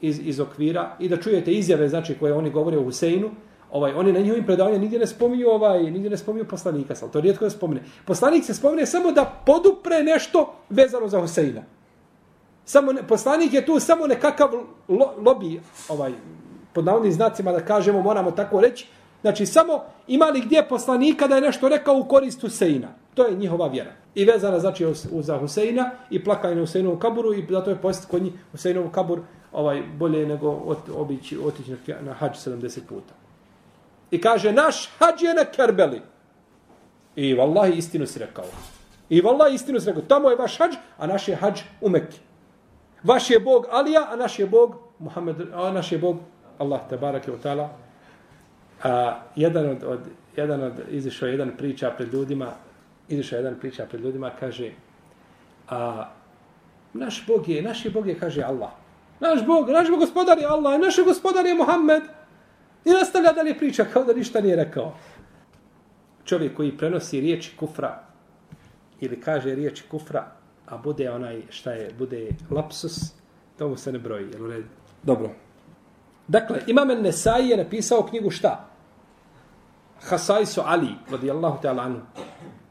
[0.00, 3.30] iz, iz okvira i da čujete izjave, znači, koje oni govore o Huseinu,
[3.70, 7.20] ovaj oni na njihovim predavanjima nigdje ne spominju ovaj nigdje ne spominju poslanika ali to
[7.20, 11.62] rijetko se spomene poslanik se spomine samo da podupre nešto vezano za Hoseina.
[12.64, 14.50] samo ne, poslanik je tu samo nekakav
[14.88, 16.12] lo, lobi ovaj
[16.72, 18.86] pod navodnim znacima da kažemo moramo tako reći.
[19.20, 22.88] Znači samo imali gdje poslanika da je nešto rekao u korist Huseina?
[23.14, 23.92] To je njihova vjera.
[24.14, 24.86] I vezana znači
[25.20, 29.20] za Huseina i plakanje na Huseinovom kaburu i zato je posjet kod njih Huseinov kabur
[29.52, 33.25] ovaj bolje nego obići otići na, na hađ 70 puta.
[34.10, 36.02] I kaže, naš hađ je na Kerbeli.
[37.16, 38.44] I vallahi istinu si rekao.
[39.08, 40.02] I vallahi istinu si rekao.
[40.02, 42.16] Tamo je vaš hađ, a naš je hađ u Mekke.
[43.02, 46.16] Vaš je Bog Alija, a naš je Bog Muhammed, a naš je Bog
[46.58, 47.70] Allah, te barake u tala.
[48.82, 50.00] A, jedan od, od,
[50.36, 52.50] jedan od, izišao jedan priča pred ljudima,
[53.08, 54.70] izišao jedan priča pred ljudima, kaže,
[55.68, 56.08] a,
[56.92, 58.70] naš Bog je, naš je Bog je, kaže Allah.
[59.20, 62.02] Naš Bog, naš Bog gospodar je Allah, naš gospodar je Muhammed.
[62.86, 64.94] I nastavlja dalje priča kao da ništa nije rekao.
[66.24, 68.02] Čovjek koji prenosi riječi kufra
[69.00, 70.26] ili kaže riječi kufra,
[70.66, 72.98] a bude onaj šta je, bude lapsus,
[73.58, 74.30] to mu se ne broji.
[74.32, 74.68] Jel u redu?
[75.02, 75.30] Dobro.
[76.28, 78.68] Dakle, Imam Nesai je napisao knjigu šta?
[80.00, 82.00] Hasajsu Ali, radijallahu ta'ala anu.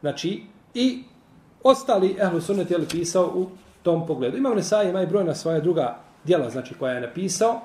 [0.01, 1.04] Znači, i
[1.63, 3.49] ostali ehlu sunnet je pisao u
[3.84, 4.38] tom pogledu.
[4.38, 7.62] Imam Nesai ima i brojna svoja druga djela, znači, koja je napisao,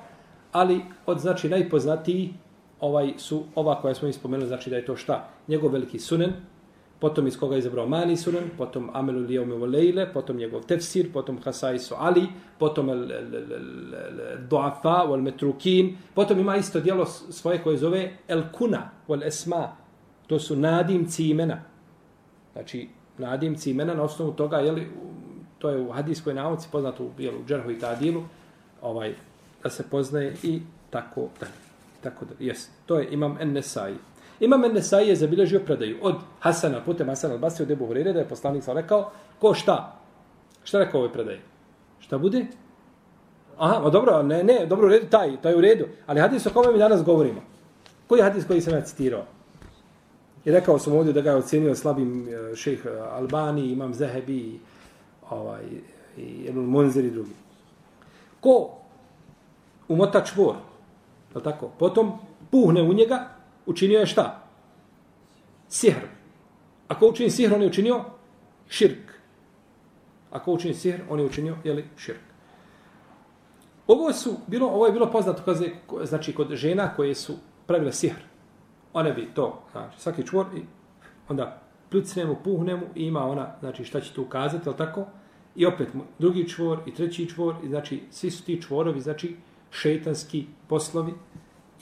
[0.52, 2.34] ali od znači najpoznatiji
[2.80, 5.28] ovaj su ova koja smo ispomenuli znači da je to šta?
[5.48, 6.32] Njegov veliki sunen
[7.00, 11.38] potom iz koga je izabrao mani sunen potom amelu lijome volejle potom njegov tefsir potom
[11.44, 12.26] hasaisu ali
[12.58, 13.08] potom el,
[14.48, 19.76] duafa wal metrukin potom ima isto dijelo svoje koje zove el kuna wal esma.
[20.26, 21.62] To su nadimci imena.
[22.52, 24.88] Znači nadimci imena na osnovu toga, jeli,
[25.58, 28.22] to je u hadijskoj nauci poznato u, jel, u džerhu i tadilu,
[28.82, 29.14] ovaj,
[29.62, 31.46] da se poznaje i tako da.
[32.02, 32.68] Tako da, jes.
[32.86, 33.94] To je imam Ennesai.
[34.40, 38.28] Imam Ennesai je zabilježio predaju od Hasana, putem Hasana al-Basri od Ebu Hurire, da je
[38.28, 40.00] poslanik sam rekao, ko šta?
[40.64, 41.38] Šta rekao ovoj predaji?
[42.00, 42.46] Šta bude?
[43.58, 45.84] Aha, ma dobro, ne, ne, dobro, u redu, taj, taj u redu.
[46.06, 47.42] Ali hadis o kome mi danas govorimo?
[48.06, 49.24] Koji hadis koji sam ja citirao?
[50.44, 54.60] I rekao sam ovdje da ga je ocjenio slabim e, šejh e, Albani, imam Zehebi,
[55.30, 55.62] ovaj,
[56.16, 57.30] i Ebul Monzir i drugi.
[58.40, 58.79] Ko
[59.90, 60.54] umota čvor,
[61.34, 61.70] je tako?
[61.78, 62.12] Potom
[62.50, 63.28] puhne u njega,
[63.66, 64.42] učinio je šta?
[65.68, 66.06] Sihr.
[66.88, 68.04] Ako učini sihr, on je učinio
[68.68, 69.12] širk.
[70.30, 72.30] Ako učini sihr, on je učinio, jeli, širk.
[73.86, 75.66] Ovo su bilo ovo je bilo poznato kaze
[76.02, 77.34] znači kod žena koje su
[77.66, 78.22] pravile sihr.
[78.92, 80.62] One bi to, znači svaki čvor i
[81.28, 85.06] onda pljucnemo, puhnemo i ima ona, znači šta će tu ukazati, al tako?
[85.56, 89.36] I opet drugi čvor i treći čvor i znači svi su ti čvorovi, znači
[89.70, 91.12] šeitanski poslovi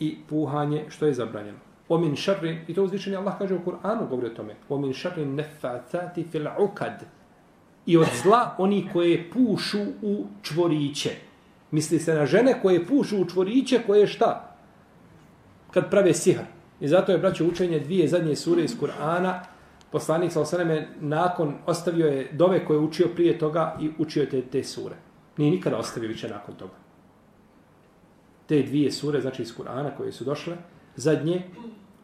[0.01, 1.59] i puhanje što je zabranjeno.
[1.88, 4.94] Omin min šarrin, i to uzvišenje Allah kaže u Kur'anu, govori o tome, omin min
[4.94, 7.05] šarrin nefatati fil ukad.
[7.87, 11.11] I od zla oni koje pušu u čvoriće.
[11.70, 14.57] Misli se na žene koje pušu u čvoriće koje šta?
[15.70, 16.40] Kad prave sihr.
[16.81, 19.40] I zato je, braćo, učenje dvije zadnje sure iz Kur'ana,
[19.90, 24.42] poslanik sa osaneme nakon ostavio je dove koje je učio prije toga i učio te,
[24.42, 24.94] te sure.
[25.37, 26.88] Nije nikada ostavio više nakon toga.
[28.48, 30.56] Te dvije sure, znači iz Kur'ana koje su došle,
[30.96, 31.42] zadnje,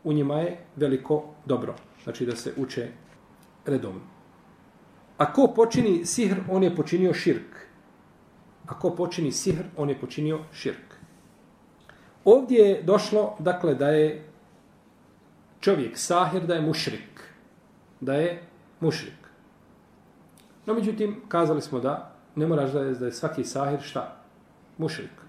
[0.04, 1.74] u njima je veliko dobro.
[2.04, 2.88] Znači da se uče
[3.66, 4.00] redom.
[5.18, 7.57] A ko počini sihr, on je počinio širk.
[8.66, 10.94] Ako počini sihr, on je počinio širk.
[12.24, 14.24] Ovdje je došlo, dakle, da je
[15.61, 17.24] čovjek sahir, da je mušrik.
[18.00, 18.42] Da je
[18.80, 19.24] mušrik.
[20.66, 24.16] No, međutim, kazali smo da ne moraš da je, da je svaki sahir šta?
[24.78, 25.23] Mušrik.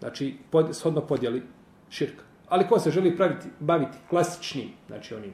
[0.00, 1.42] Znači, pod, shodno podjeli
[1.90, 2.24] širka.
[2.48, 5.32] Ali ko se želi praviti, baviti klasičnim, znači onim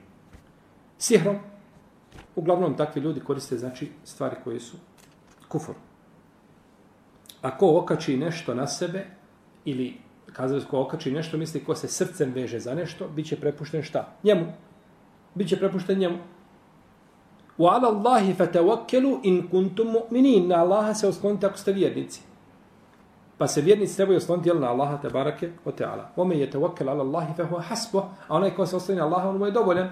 [0.99, 1.37] sihrom,
[2.37, 4.77] uglavnom takvi ljudi koriste, znači, stvari koje su
[5.49, 5.75] kufor
[7.47, 9.05] ako okači nešto na sebe,
[9.65, 9.95] ili
[10.33, 14.09] kazali ko okači nešto, misli ko se srcem veže za nešto, bit će prepušten šta?
[14.25, 14.47] Njemu.
[15.35, 16.19] Biće prepušten njemu.
[17.59, 20.49] U ala Allahi fatawakkalu in kuntum mu'minin.
[20.49, 22.21] Na Allaha se oslonite ako ste vjernici.
[23.39, 26.11] Pa se vjernici trebaju osloniti na Allaha te barake o teala.
[26.17, 29.29] Ome je tawakkal ala Allahi fe huwa hasbo, a onaj ko se osloni na Allaha,
[29.29, 29.91] on mu je dovoljan.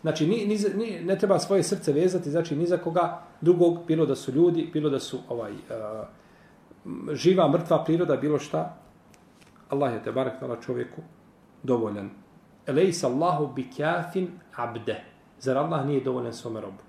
[0.00, 4.06] Znači, ni, ni, ni, ne treba svoje srce vezati, znači, ni za koga drugog, bilo
[4.06, 6.06] da su ljudi, bilo da su ovaj, uh,
[7.12, 8.76] živa, mrtva priroda, bilo šta,
[9.68, 11.02] Allah je te barek tala čovjeku
[11.62, 12.10] dovoljan.
[12.66, 15.04] Elejsa Allahu bi kafin abde.
[15.40, 16.82] Zar Allah nije dovoljan svome robu?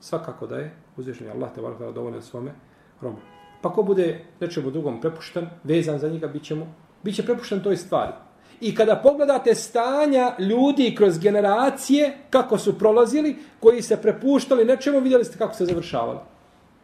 [0.00, 2.52] Svakako da je, uzvišnji Allah te barek tala dovoljan svome
[3.00, 3.31] robu.
[3.62, 6.66] Pa ko bude nečemu drugom prepušten, vezan za njega, bit će, mu,
[7.02, 8.12] bit će prepušten toj stvari.
[8.60, 15.24] I kada pogledate stanja ljudi kroz generacije, kako su prolazili, koji se prepuštali nečemu, vidjeli
[15.24, 16.18] ste kako se završavali.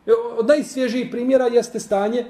[0.07, 2.25] E, od najsvježijih primjera jeste stanje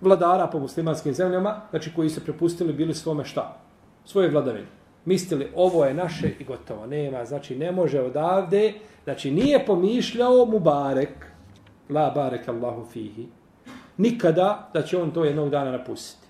[0.00, 3.56] vladara po muslimanskim zemljama, znači koji se prepustili bili svome šta?
[4.04, 4.66] Svoje vladavine.
[5.04, 8.72] Mislili ovo je naše i gotovo, nema, znači ne može odavde,
[9.04, 11.29] znači nije pomišljao Mubarek,
[11.90, 13.26] la barek Allahu fihi,
[13.96, 16.26] nikada da će on to jednog dana napustiti.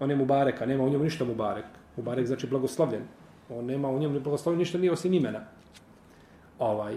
[0.00, 1.64] On je Mubareka, nema u njemu ništa Mubarek.
[1.96, 3.02] Mubarek znači blagoslovljen.
[3.50, 5.40] On nema u njemu blagoslovljen ništa nije osim imena.
[6.58, 6.94] Ovaj,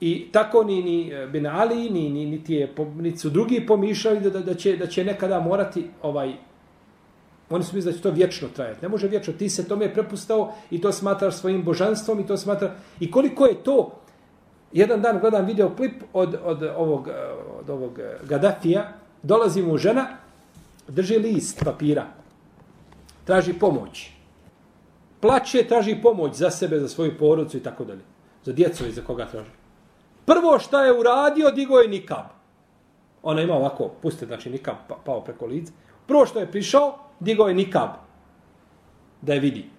[0.00, 3.66] I tako ni, ni eh, e, Ben Ali, ni, ni, ni, tije, ni su drugi
[3.66, 6.34] pomišljali da, da, da, će, da će nekada morati ovaj
[7.50, 8.82] Oni su mislili da će to vječno trajati.
[8.82, 9.32] Ne može vječno.
[9.32, 12.74] Ti se tome prepustao i to smatraš svojim božanstvom i to smatra...
[13.00, 14.00] I koliko je to...
[14.72, 17.12] Jedan dan gledam video klip od, od, ovog, eh,
[17.60, 18.92] od ovog eh, Gaddafija.
[19.22, 20.06] Dolazi mu žena,
[20.88, 22.06] drži list papira.
[23.24, 24.10] Traži pomoć.
[25.20, 28.02] Plače, traži pomoć za sebe, za svoju porodicu i tako dalje.
[28.44, 29.50] Za djecu i za koga traži.
[30.24, 32.26] Prvo šta je uradio, digo je nikab.
[33.22, 35.72] Ona ima ovako, puste, znači nikab pa, pao preko lica.
[36.06, 37.88] Prvo što je prišao, digo je nikab.
[39.22, 39.75] Da je vidi.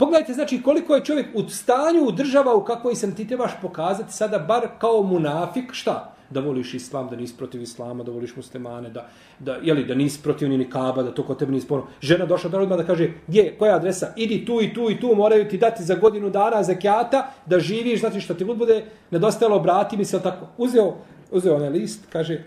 [0.00, 4.12] Pogledajte, znači, koliko je čovjek u stanju u država u kakvoj sam ti trebaš pokazati
[4.12, 6.14] sada bar kao munafik, šta?
[6.30, 9.08] Da voliš islam, da nisi protiv islama, da voliš muslimane, da,
[9.38, 11.90] da, jeli, da nisi protiv ni nikaba, da to kod tebe nisi ponovno.
[12.00, 15.14] Žena došla da odmah da kaže, gdje, koja adresa, idi tu i tu i tu,
[15.14, 19.58] moraju ti dati za godinu dana zakijata, da živiš, znači što ti god bude nedostajalo,
[19.60, 20.46] brati mi se, tako.
[20.58, 20.94] Uzeo,
[21.30, 22.42] uzeo onaj list, kaže,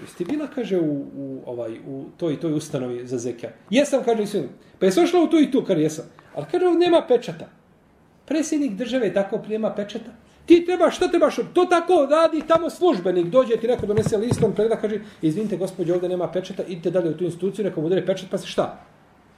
[0.00, 3.52] Jeste bila, kaže, u, u, ovaj, u toj toj ustanovi za zekijat?
[3.70, 4.48] Jesam, kaže, nisam.
[4.78, 6.04] Pa je ošla u tu i tu, kaže, jesam.
[6.34, 7.48] Ali kaže, nema pečata.
[8.26, 10.10] Predsjednik države tako prijema pečata.
[10.46, 11.36] Ti treba, šta trebaš?
[11.54, 13.26] To tako radi tamo službenik.
[13.26, 17.16] Dođe ti neko donese listom, pregleda, kaže, izvinite, gospodje, ovdje nema pečata, idite dalje u
[17.16, 18.80] tu instituciju, neko udare pečat, pa se šta?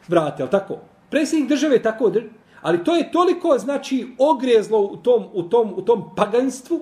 [0.09, 0.79] Vrate, ali tako?
[1.11, 2.27] Predsjednik države tako, tako,
[2.63, 6.81] ali to je toliko, znači, ogrezlo u tom, u tom, u tom paganstvu,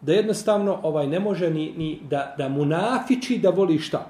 [0.00, 4.06] da jednostavno ovaj ne može ni, ni da, da mu nafiči da voli šta?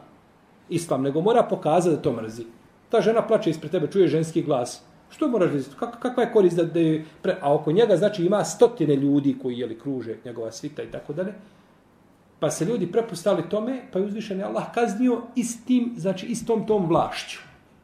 [0.68, 2.44] Islam, nego mora pokazati da to mrzi.
[2.90, 4.82] Ta žena plače ispred tebe, čuje ženski glas.
[5.10, 5.76] Što moraš vidjeti?
[5.78, 7.36] Kak, kakva je korist da, da je pre...
[7.40, 11.32] A oko njega, znači, ima stotine ljudi koji jeli kruže njegova svita i tako dalje.
[12.40, 16.86] Pa se ljudi prepustali tome, pa je uzvišen je Allah kaznio istim, znači, istom tom
[16.86, 17.38] vlašću.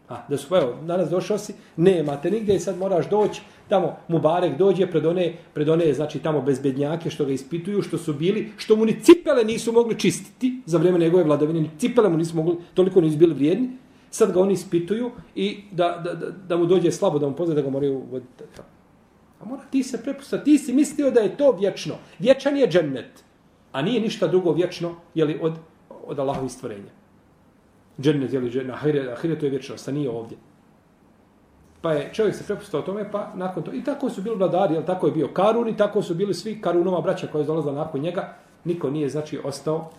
[0.08, 4.58] A, da su, evo, danas došao si, nemate nigdje i sad moraš doći, tamo Mubarek
[4.58, 8.76] dođe pred one, pred one, znači, tamo bezbednjake što ga ispituju, što su bili, što
[8.76, 12.56] mu ni cipele nisu mogli čistiti za vrijeme njegove vladavine, ni cipele mu nisu mogli,
[12.74, 13.68] toliko nisu bili vrijedni,
[14.16, 17.54] sad ga oni ispituju i da, da, da, da mu dođe slabo da mu pozna
[17.54, 18.44] da ga moraju voditi.
[19.40, 21.94] A mora ti se prepustati, ti si mislio da je to vječno.
[22.18, 23.24] Vječan je džennet,
[23.72, 25.58] a nije ništa drugo vječno, jeli, od,
[26.06, 26.92] od Allahovi stvorenja.
[28.00, 30.38] Džennet, jeli, džennet, ahire, ahire to je vječnost, a nije ovdje.
[31.80, 34.84] Pa je čovjek se prepustao tome, pa nakon to, i tako su bili vladari, jel,
[34.84, 38.00] tako je bio Karun, i tako su bili svi Karunova braća koja je dolazila nakon
[38.00, 39.90] njega, niko nije, znači, ostao.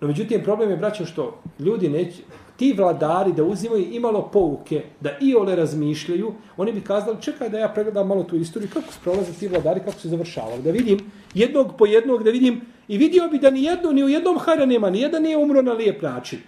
[0.00, 2.22] No, međutim, problem je, braćo, što ljudi neće,
[2.56, 7.58] ti vladari da uzimaju imalo pouke, da i ole razmišljaju, oni bi kazali, čekaj da
[7.58, 10.98] ja pregledam malo tu istoriju, kako se prolaze ti vladari, kako se završavali, da vidim
[11.34, 14.66] jednog po jednog, da vidim, i vidio bi da ni jedno, ni u jednom hajra
[14.66, 16.38] nema, ni jedan nije umro na lijep način.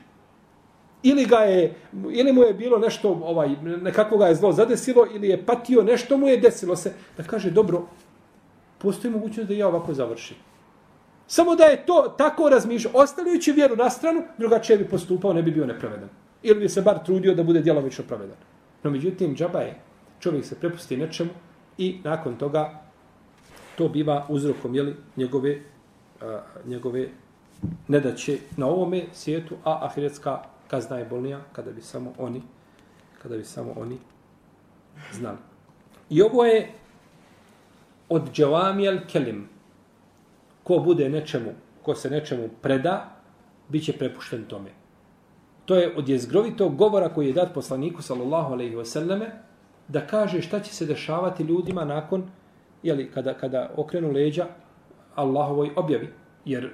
[1.03, 1.75] Ili ga je,
[2.11, 6.17] ili mu je bilo nešto, ovaj, nekako ga je zlo zadesilo, ili je patio, nešto
[6.17, 7.87] mu je desilo se, da kaže, dobro,
[8.79, 10.37] postoji mogućnost da ja ovako završim.
[11.27, 15.51] Samo da je to tako razmišljao, ostavljajući vjeru na stranu, drugačije bi postupao, ne bi
[15.51, 16.09] bio nepravedan.
[16.43, 18.37] Ili bi se bar trudio da bude djelomično pravedan.
[18.83, 19.81] No međutim, džaba je,
[20.21, 21.31] čovjek se prepusti nečemu
[21.79, 22.83] i nakon toga
[23.79, 25.59] to biva uzrokom jeli, njegove,
[26.23, 27.09] a, njegove
[27.89, 32.43] nedaće na ovome svijetu, a ahiretska kazna je bolnija kada bi samo oni
[33.27, 33.99] kada bi samo oni
[35.13, 35.39] znali.
[36.11, 36.73] I ovo je
[38.09, 39.49] od Džavamijel Kelim,
[40.67, 41.53] ko bude nečemu,
[41.83, 42.95] ko se nečemu preda,
[43.69, 44.71] bit će prepušten tome.
[45.65, 49.31] To je od jezgrovitog govora koji je dat poslaniku, sallallahu alaihi wasallame,
[49.89, 52.25] da kaže šta će se dešavati ljudima nakon,
[52.83, 54.47] jeli, kada, kada okrenu leđa
[55.15, 56.09] Allahovoj objavi.
[56.45, 56.71] Jer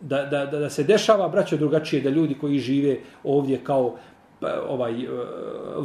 [0.00, 3.96] da, da, da, da se dešava, braćo, drugačije, da ljudi koji žive ovdje kao
[4.40, 5.20] Pa, ovaj e, uh,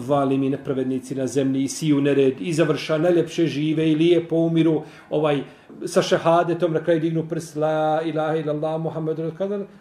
[0.07, 4.81] valimi nepravednici na zemlji i siju nered i završa najljepše žive i lijepo umiru.
[5.09, 5.43] Ovaj
[5.85, 9.17] sa šehadetom na kraju dignu prst la ilaha illallah muhammed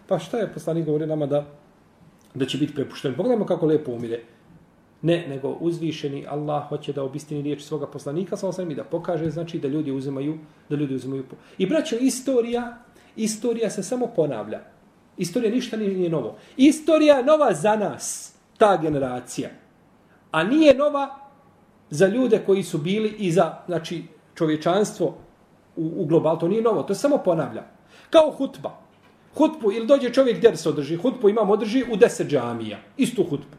[0.08, 1.46] pa šta je poslanik govori nama da
[2.34, 3.14] da će biti prepušten?
[3.14, 4.20] Pogledajmo kako lijepo umire.
[5.02, 9.58] Ne nego uzvišeni Allah hoće da obistini riječ svoga poslanika sa i da pokaže znači
[9.58, 11.24] da ljudi uzimaju da ljudi uzimaju
[11.58, 12.78] i braćo istorija
[13.16, 14.60] istorija se samo ponavlja.
[15.16, 16.36] Istorija ništa nije, nije novo.
[16.56, 19.50] Istorija nova za nas ta generacija.
[20.30, 21.24] A nije nova
[21.90, 25.06] za ljude koji su bili i za znači, čovječanstvo
[25.76, 26.38] u, u global.
[26.38, 27.62] To nije novo, to samo ponavlja.
[28.10, 28.78] Kao hutba.
[29.34, 32.78] Hutbu, ili dođe čovjek gdje se održi, hutbu imam održi u deset džamija.
[32.96, 33.56] Istu hutbu.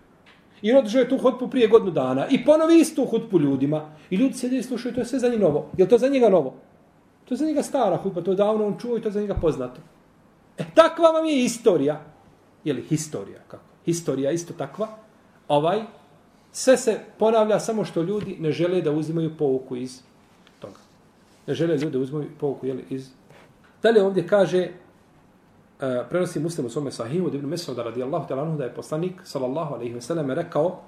[0.61, 2.27] I održao je tu hutbu prije godinu dana.
[2.27, 3.91] I ponovi istu hutbu ljudima.
[4.09, 5.69] I ljudi sjede i slušaju, to je sve za njih novo.
[5.77, 6.53] Je to za njega novo?
[7.25, 9.21] To je za njega stara hutba, to je davno on čuo i to je za
[9.21, 9.81] njega poznato.
[10.57, 12.01] E, takva vam je istorija.
[12.63, 13.74] Je li historija, kako?
[13.85, 14.87] Historija isto takva,
[15.47, 15.81] ovaj,
[16.51, 20.01] sve se ponavlja samo što ljudi ne žele da uzimaju pouku iz
[20.59, 20.79] toga.
[21.47, 23.09] Ne žele ljudi da uzimaju pouku jeli, iz...
[23.83, 28.57] Dalje ovdje kaže, uh, prenosi muslim u svome sahihu, divnu mesu da radi Allahu talanu,
[28.57, 30.81] da je poslanik, sallallahu alaihi wa rekao,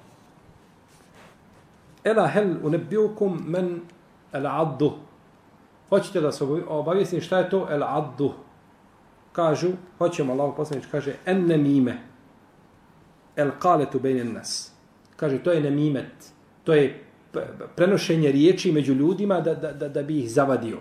[2.04, 3.82] Ela hel unebiukum men
[4.32, 4.92] el addu.
[5.90, 8.32] Hoćete da se obavijestim šta je to el addu?
[9.32, 12.07] Kažu, hoćemo Allah poslanič, kaže, en nemime
[13.38, 14.72] el kaletu bejnen nas.
[15.16, 16.34] Kaže, to je nemimet.
[16.64, 17.04] To je
[17.76, 20.78] prenošenje riječi među ljudima da, da, da, da bi ih zavadio.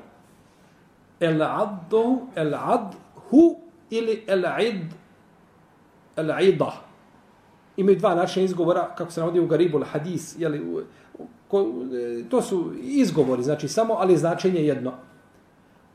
[1.20, 3.56] El addu, el adhu
[3.90, 4.92] ili el id,
[6.16, 6.72] el ida.
[7.76, 10.84] Imaju dva načina izgovora, kako se navodi u Garibul hadis, jeli,
[11.48, 14.92] ko, e, to su izgovori, znači samo, ali značenje jedno.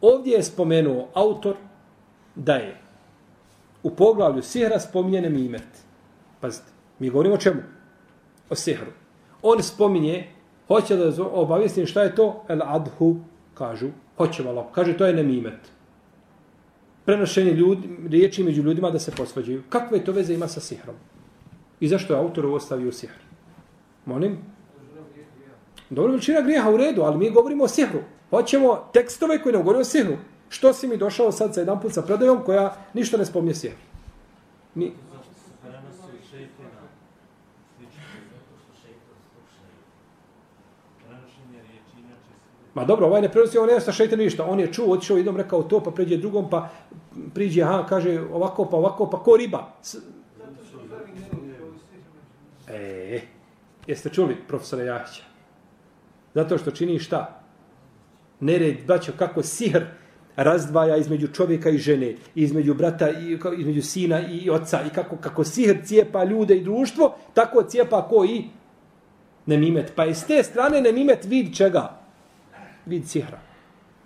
[0.01, 1.55] Ovdje je spomenuo autor
[2.36, 2.81] da je
[3.83, 5.90] u poglavlju sihra spominje nemimet.
[6.41, 6.67] Pazite,
[6.99, 7.61] mi govorimo o čemu?
[8.49, 8.91] O sihru.
[9.41, 10.27] On spominje,
[10.67, 12.43] hoće da obavijestim šta je to?
[12.47, 13.15] El adhu,
[13.53, 14.69] kažu, hoće malo.
[14.75, 15.71] Kaže, to je nemimet.
[17.05, 19.63] Prenošenje ljudi, riječi među ljudima da se posvađaju.
[19.69, 20.95] Kakve to veze ima sa sihrom?
[21.79, 23.13] I zašto je autor ovo stavio sihr?
[24.05, 24.37] Molim?
[25.89, 27.99] Dobro, većina grijeha u redu, ali mi govorimo o sihru.
[28.29, 30.17] Hoćemo tekstove koji nam govore o sihru.
[30.49, 33.75] Što si mi došao sad sa jedan put sa predajom koja ništa ne spominje sihr?
[34.75, 34.91] Mi...
[42.74, 44.45] Ma dobro, ovaj ne prenosi, on ne sa šeitan ništa.
[44.45, 46.69] On je čuo, otišao jednom, rekao to, pa pređe drugom, pa
[47.34, 49.74] priđe, aha, kaže ovako, pa ovako, pa ko riba.
[52.67, 53.22] E,
[53.88, 55.24] jeste čuli profesora Jahića?
[56.34, 57.43] Zato što čini šta?
[58.39, 59.84] Nered, braćo, kako sihr
[60.36, 65.43] razdvaja između čovjeka i žene, između brata i između sina i oca i kako kako
[65.43, 68.43] sihr cijepa ljude i društvo, tako cijepa ko i
[69.45, 69.91] nemimet.
[69.95, 72.00] Pa iz te strane nemimet vid čega?
[72.91, 73.39] Vid sihra.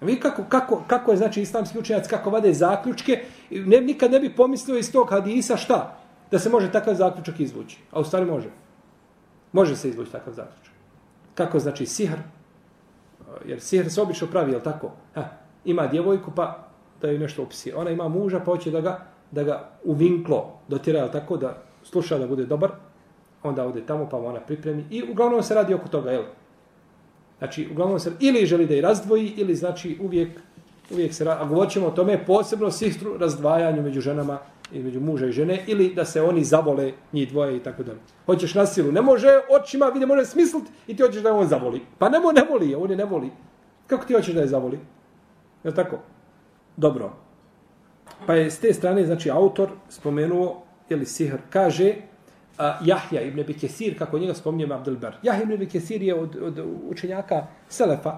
[0.01, 4.35] Vi kako, kako, kako je znači islamski učenjac, kako vade zaključke, ne, nikad ne bi
[4.35, 5.97] pomislio iz tog hadisa šta?
[6.31, 7.79] Da se može takav zaključak izvući.
[7.91, 8.49] A u stvari može.
[9.51, 10.73] Može se izvući takav zaključak.
[11.35, 12.19] Kako znači sihr?
[13.45, 14.91] Jer sihr se obično pravi, je tako?
[15.15, 15.23] Ha,
[15.65, 16.67] ima djevojku pa
[17.01, 17.75] da ju nešto opsije.
[17.75, 18.99] Ona ima muža pa hoće da ga,
[19.31, 21.37] da ga uvinklo dotira, je tako?
[21.37, 22.71] Da sluša da bude dobar.
[23.43, 24.85] Onda ode tamo pa ona pripremi.
[24.89, 26.23] I uglavnom se radi oko toga, jel?
[27.37, 30.29] Znači, uglavnom se ili želi da je razdvoji, ili znači uvijek,
[30.91, 31.41] uvijek se radi.
[31.41, 34.39] A govorit ćemo o tome posebno sistru razdvajanju među ženama
[34.73, 37.99] između muža i žene, ili da se oni zavole njih dvoje i tako dalje.
[38.25, 41.81] Hoćeš na silu, ne može očima, vidi, može smisliti i ti hoćeš da on zavoli.
[41.97, 43.29] Pa ne, ne voli, on je ne voli.
[43.87, 44.79] Kako ti hoćeš da je zavoli?
[45.63, 45.99] Je tako?
[46.77, 47.13] Dobro.
[48.25, 51.95] Pa je s te strane, znači, autor spomenuo, ili sihr, kaže,
[52.57, 55.15] a, Jahja ibn Abi Kesir, kako njega spominjem Abdelber.
[55.23, 58.17] Jahja ibn Abi Kesir je od, od učenjaka Selefa,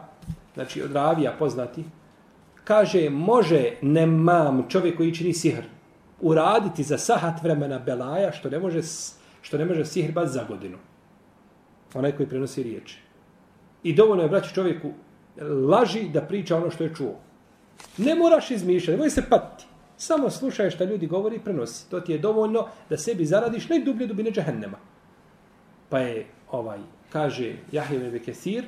[0.53, 1.83] znači od Ravija poznati,
[2.63, 5.63] kaže, može nemam čovjek koji čini sihr,
[6.21, 8.81] uraditi za sahat vremena belaja što ne može
[9.41, 10.77] što ne može sihr bat za godinu.
[11.93, 12.99] Onaj koji prenosi riječi.
[13.83, 14.91] I dovoljno je braći čovjeku
[15.69, 17.15] laži da priča ono što je čuo.
[17.97, 19.69] Ne moraš izmišljati, nemoj se patiti.
[19.97, 21.89] Samo slušaj šta ljudi govori i prenosi.
[21.89, 24.77] To ti je dovoljno da sebi zaradiš najdublje dubine džahennema.
[25.89, 26.79] Pa je ovaj,
[27.09, 28.65] kaže Jahil ibn Bekesir,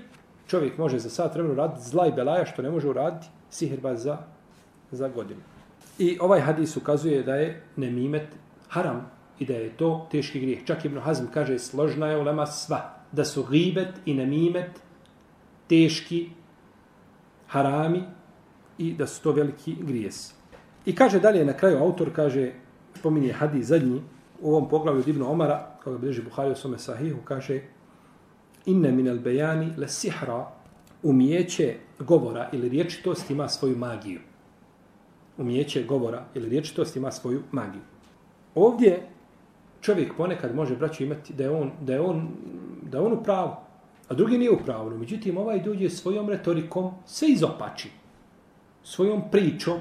[0.48, 4.18] čovjek može za sat vremena raditi zla i belaja što ne može uraditi sihrbat za,
[4.92, 5.42] za godinu.
[6.00, 8.28] I ovaj hadis ukazuje da je nemimet
[8.70, 10.66] haram i da je to teški grijeh.
[10.66, 12.96] Čak Ibn Hazm kaže složna je ulema sva.
[13.12, 14.82] Da su gibet i nemimet
[15.68, 16.30] teški
[17.48, 18.04] harami
[18.78, 20.39] i da su to veliki grijesi.
[20.86, 22.52] I kaže dalje na kraju autor, kaže,
[22.96, 24.02] spominje hadis zadnji,
[24.42, 27.62] u ovom poglavlju Ibn Omara, koga bliži Buhari u svome sahihu, kaže
[28.66, 30.48] inne min al bejani le sihra
[31.04, 34.20] umijeće govora ili riječitost ima svoju magiju
[35.40, 37.82] umijeće govora ili riječitost ima svoju magiju.
[38.56, 39.08] Ovdje
[39.82, 42.28] čovjek ponekad može braću imati da je on da je on
[42.84, 43.52] da je on u pravu,
[44.08, 44.98] a drugi nije u pravu.
[44.98, 47.90] Međutim ovaj dođe svojom retorikom sve izopači.
[48.84, 49.80] Svojom pričom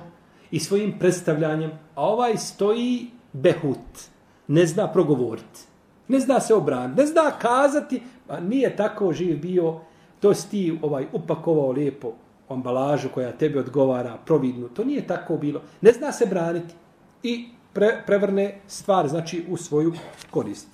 [0.50, 4.08] i svojim predstavljanjem, a ovaj stoji behut.
[4.48, 5.60] Ne zna progovoriti.
[6.08, 7.00] Ne zna se obraniti.
[7.00, 9.80] Ne zna kazati, a nije tako živ bio,
[10.20, 12.12] to si ti ovaj, upakovao lijepo
[12.48, 14.68] ambalažu koja tebi odgovara, providnu.
[14.68, 15.60] To nije tako bilo.
[15.80, 16.74] Ne zna se braniti
[17.22, 19.92] i pre, prevrne stvar, znači u svoju
[20.30, 20.68] korist.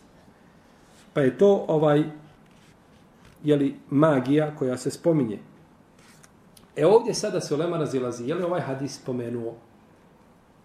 [1.13, 2.05] Pa je to ovaj
[3.45, 5.39] je li magija koja se spominje.
[6.77, 8.29] E ovdje sada se Olema razilazi.
[8.29, 9.55] Je li ovaj hadis spomenuo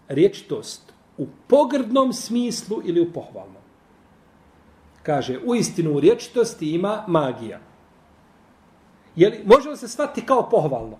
[0.08, 3.62] riječitost u pogrdnom smislu ili u pohvalnom?
[5.02, 7.60] Kaže, u istinu u riječitosti ima magija.
[9.16, 10.96] Je li, može li se shvatiti kao pohvalno?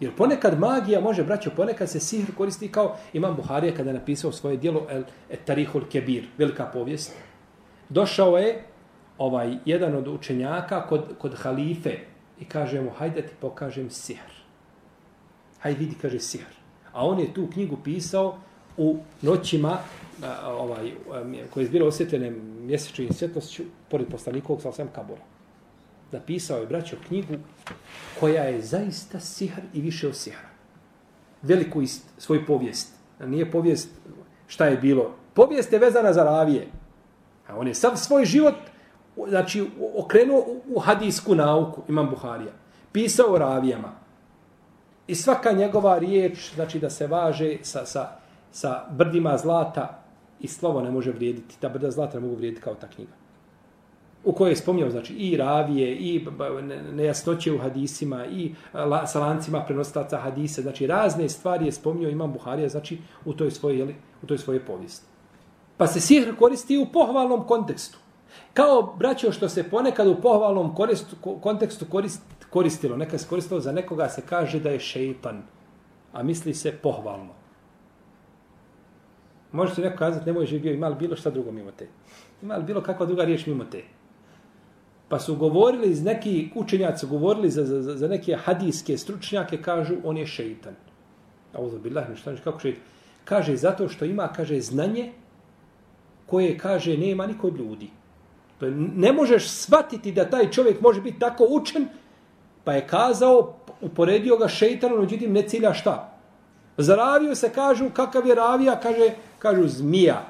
[0.00, 4.32] Jer ponekad magija može, braćo, ponekad se sihr koristi kao Imam Buharija kada je napisao
[4.32, 5.02] svoje dijelo El
[5.44, 7.12] Tarihul Kebir, velika povijest.
[7.88, 8.64] Došao je
[9.18, 11.98] ovaj jedan od učenjaka kod, kod halife
[12.40, 14.32] i kaže mu, hajde ti pokažem sihr.
[15.58, 16.50] Hajde vidi, kaže sihr.
[16.92, 18.38] A on je tu knjigu pisao
[18.76, 19.78] u noćima
[20.44, 20.92] ovaj,
[21.50, 22.30] koje je bilo osjetljene
[22.60, 25.22] mjesečnim svjetlošću pored poslanikovog sa osam kabura
[26.14, 27.34] napisao je braćo knjigu
[28.20, 30.48] koja je zaista sihr i više od sihra.
[31.42, 32.94] Veliku ist, svoj povijest.
[33.20, 33.88] Nije povijest
[34.46, 35.14] šta je bilo.
[35.34, 36.66] Povijest je vezana za ravije.
[37.48, 38.54] A on je sav svoj život
[39.28, 39.64] znači,
[39.96, 42.52] okrenuo u, hadijsku nauku, imam Buharija.
[42.92, 43.92] Pisao o ravijama.
[45.06, 48.08] I svaka njegova riječ, znači da se važe sa, sa,
[48.52, 50.02] sa brdima zlata
[50.40, 51.56] i slovo ne može vrijediti.
[51.60, 53.12] Ta brda zlata ne mogu vrijediti kao ta knjiga
[54.24, 56.26] u kojoj je spomnio znači, i ravije, i
[56.92, 62.08] nejasnoće u hadisima, i e, la, sa lancima prenostaca hadise, znači razne stvari je spomnio
[62.08, 65.06] imam Buharija, znači u toj svojoj, jeli, u toj svojoj povijesti.
[65.76, 67.98] Pa se sihr koristi u pohvalnom kontekstu.
[68.54, 70.74] Kao, braćo, što se ponekad u pohvalnom
[71.42, 75.42] kontekstu korist, koristilo, nekad se koristilo za nekoga se kaže da je šeitan,
[76.12, 77.34] a misli se pohvalno.
[79.52, 81.88] Možete neko kazati, nemoj živio, ima li bilo šta drugo mimo te?
[82.42, 83.82] Ima li bilo kakva druga riječ mimo te?
[85.08, 90.16] Pa su govorili iz neki učenjaci, govorili za, za, za neke hadijske stručnjake, kažu, on
[90.16, 90.74] je šeitan.
[91.52, 92.82] A uzor bilah, šta kako šeitan?
[93.24, 95.12] Kaže, zato što ima, kaže, znanje
[96.26, 97.90] koje, kaže, nema niko od ljudi.
[98.58, 101.88] To je, ne možeš shvatiti da taj čovjek može biti tako učen,
[102.64, 106.10] pa je kazao, uporedio ga šeitanom, međutim, ne cilja šta?
[106.76, 110.22] Zaravio se, kažu, kakav je ravija, kaže, kažu, zmija.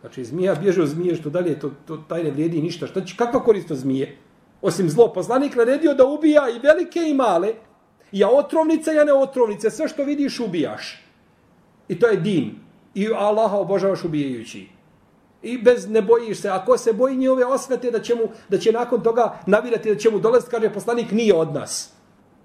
[0.00, 2.86] Znači, zmija bježe od zmije, što dalje, to, to taj ne vrijedi ništa.
[2.86, 4.16] Šta će, kakva korist od zmije?
[4.62, 7.54] Osim zlo, poslanik naredio da ubija i velike i male,
[8.12, 11.02] ja otrovnica, ja ne otrovnica, sve što vidiš ubijaš.
[11.88, 12.54] I to je din.
[12.94, 14.68] I Allaha obožavaš ubijajući.
[15.44, 16.48] I bez ne bojiš se.
[16.48, 20.10] Ako se boji njihove osvete da će, mu, da će nakon toga navirati da će
[20.10, 21.92] mu dolaziti, kaže poslanik, nije od nas.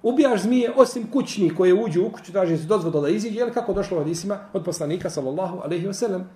[0.04, 3.74] Ubijaš zmije osim kućni koje uđu u kuću, traži se dozvoda da iziđe, jel kako
[3.74, 6.30] došlo od Isima, od poslanika, sallallahu alaihi ve sellem.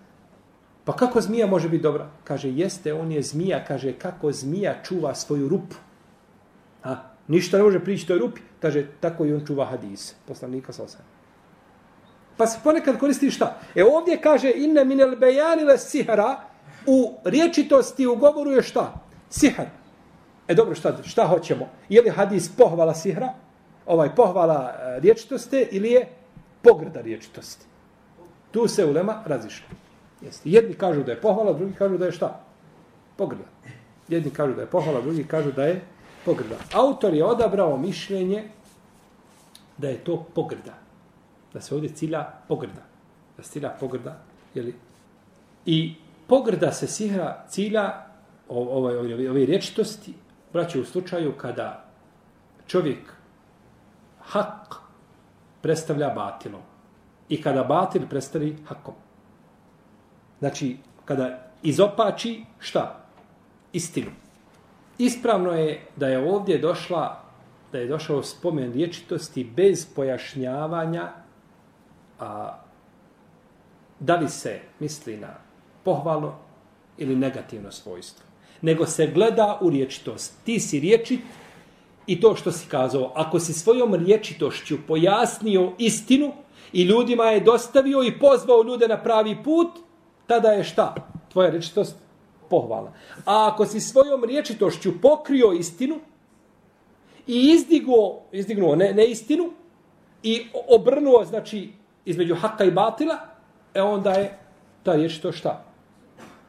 [0.86, 2.10] Pa kako zmija može biti dobra?
[2.24, 5.76] Kaže, jeste, on je zmija, kaže, kako zmija čuva svoju rupu.
[6.84, 6.96] A,
[7.28, 8.42] ništa ne može prići toj rupi.
[8.62, 11.04] Kaže, tako i on čuva hadis, poslanika, sallallahu
[12.38, 13.60] Pa se ponekad koristi šta?
[13.76, 16.40] E ovdje kaže, inne minel bejanile sihara,
[16.88, 18.94] u riječitosti u govoru je šta?
[19.30, 19.66] Sihar.
[20.48, 21.70] E dobro, šta, šta hoćemo?
[21.90, 23.34] Je li hadis pohvala sihra?
[23.86, 26.10] Ovaj pohvala e, riječitosti ili je
[26.62, 27.66] pograda riječitosti?
[28.52, 29.68] Tu se ulema razišla.
[30.22, 30.50] Jeste.
[30.50, 32.40] Jedni kažu da je pohvala, drugi kažu da je šta?
[33.18, 33.44] Pograda.
[34.08, 35.82] Jedni kažu da je pohvala, drugi kažu da je
[36.26, 36.56] pogrda.
[36.74, 38.44] Autor je odabrao mišljenje
[39.78, 40.74] da je to pogrda.
[41.54, 42.82] Da se ovdje cilja pogrda.
[43.38, 44.18] Da se cilja pogrda.
[44.54, 44.76] Jeli?
[45.66, 45.96] I
[46.34, 48.06] pogrda se sihra cilja
[48.50, 50.14] ovaj, ove, ove rječitosti,
[50.54, 51.86] braće u slučaju kada
[52.68, 53.14] čovjek
[54.20, 54.76] hak
[55.62, 56.62] predstavlja batilom
[57.30, 58.94] i kada batil predstavi hakom.
[60.40, 63.06] Znači, kada izopači šta?
[63.74, 64.12] Istinu.
[64.98, 67.22] Ispravno je da je ovdje došla
[67.72, 71.12] da je došao spomen riječitosti bez pojašnjavanja
[72.20, 72.58] a,
[74.00, 75.53] da li se misli na
[75.84, 76.36] pohvalno
[76.98, 78.26] ili negativno svojstvo.
[78.62, 80.34] Nego se gleda u riječitost.
[80.46, 81.20] Ti si riječit
[82.08, 83.12] i to što si kazao.
[83.16, 86.32] Ako si svojom riječitošću pojasnio istinu
[86.74, 89.68] i ljudima je dostavio i pozvao ljude na pravi put,
[90.28, 90.96] tada je šta?
[91.32, 91.96] Tvoja riječitost
[92.50, 92.94] pohvala.
[93.26, 96.00] A ako si svojom riječitošću pokrio istinu
[97.28, 99.50] i izdigo, izdignuo ne, ne istinu
[100.24, 101.70] i obrnuo, znači,
[102.06, 103.18] između haka i batila,
[103.74, 104.40] e onda je
[104.84, 105.73] ta riječ to šta?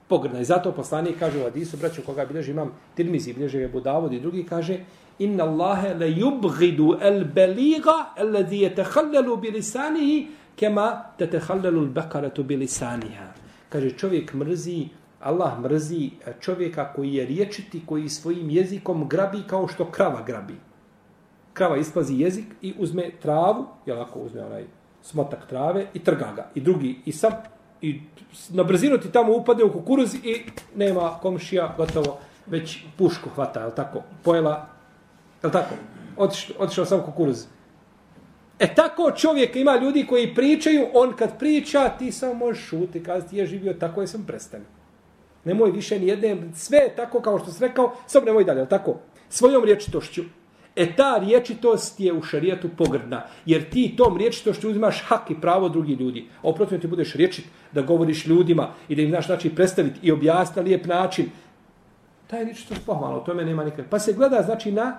[0.08, 0.40] Pogrdna.
[0.40, 4.20] I zato poslanik kaže u Hadisu, braću koga bilježi imam Tirmizi, bilježi je Budavod i
[4.20, 4.78] drugi kaže
[5.18, 12.56] Inna Allahe le yubghidu el beliga alladhi yatahallalu bi lisanihi kema tatahallalu al bakaratu bi
[12.56, 13.32] lisaniha.
[13.68, 14.88] Kaže čovjek mrzi
[15.20, 20.54] Allah mrzi čovjeka koji je riječiti, koji svojim jezikom grabi kao što krava grabi.
[21.52, 24.64] Krava ispazi jezik i uzme travu, jel ako uzme onaj
[25.02, 26.50] smotak trave i trga ga.
[26.54, 27.32] I drugi, i sam
[27.84, 28.00] i
[28.50, 30.42] na brzinu ti tamo upade u kukuruz i
[30.76, 34.02] nema komšija gotovo već pušku hvata, je tako?
[34.22, 34.66] Pojela,
[35.44, 35.74] je tako?
[36.16, 37.46] Otišao, otišao sam kukuruz.
[38.58, 43.36] E tako čovjek ima ljudi koji pričaju, on kad priča, ti samo možeš šuti, kazati,
[43.36, 44.66] je živio, tako je sam prestanio.
[45.44, 48.94] Nemoj više ni jedne, sve tako kao što si rekao, samo nemoj dalje, tako?
[49.28, 50.22] Svojom riječitošću.
[50.76, 55.68] E ta riječitost je u šarijetu pogrdna, jer ti tom riječitošću uzimaš hak i pravo
[55.68, 56.28] drugi ljudi.
[56.36, 60.12] A oprotivno ti budeš riječit da govoriš ljudima i da im znaš način predstaviti i
[60.12, 61.30] objasniti na lijep način.
[62.26, 63.84] Ta je riječitost pohvala, o tome nema nikad.
[63.90, 64.98] Pa se gleda znači na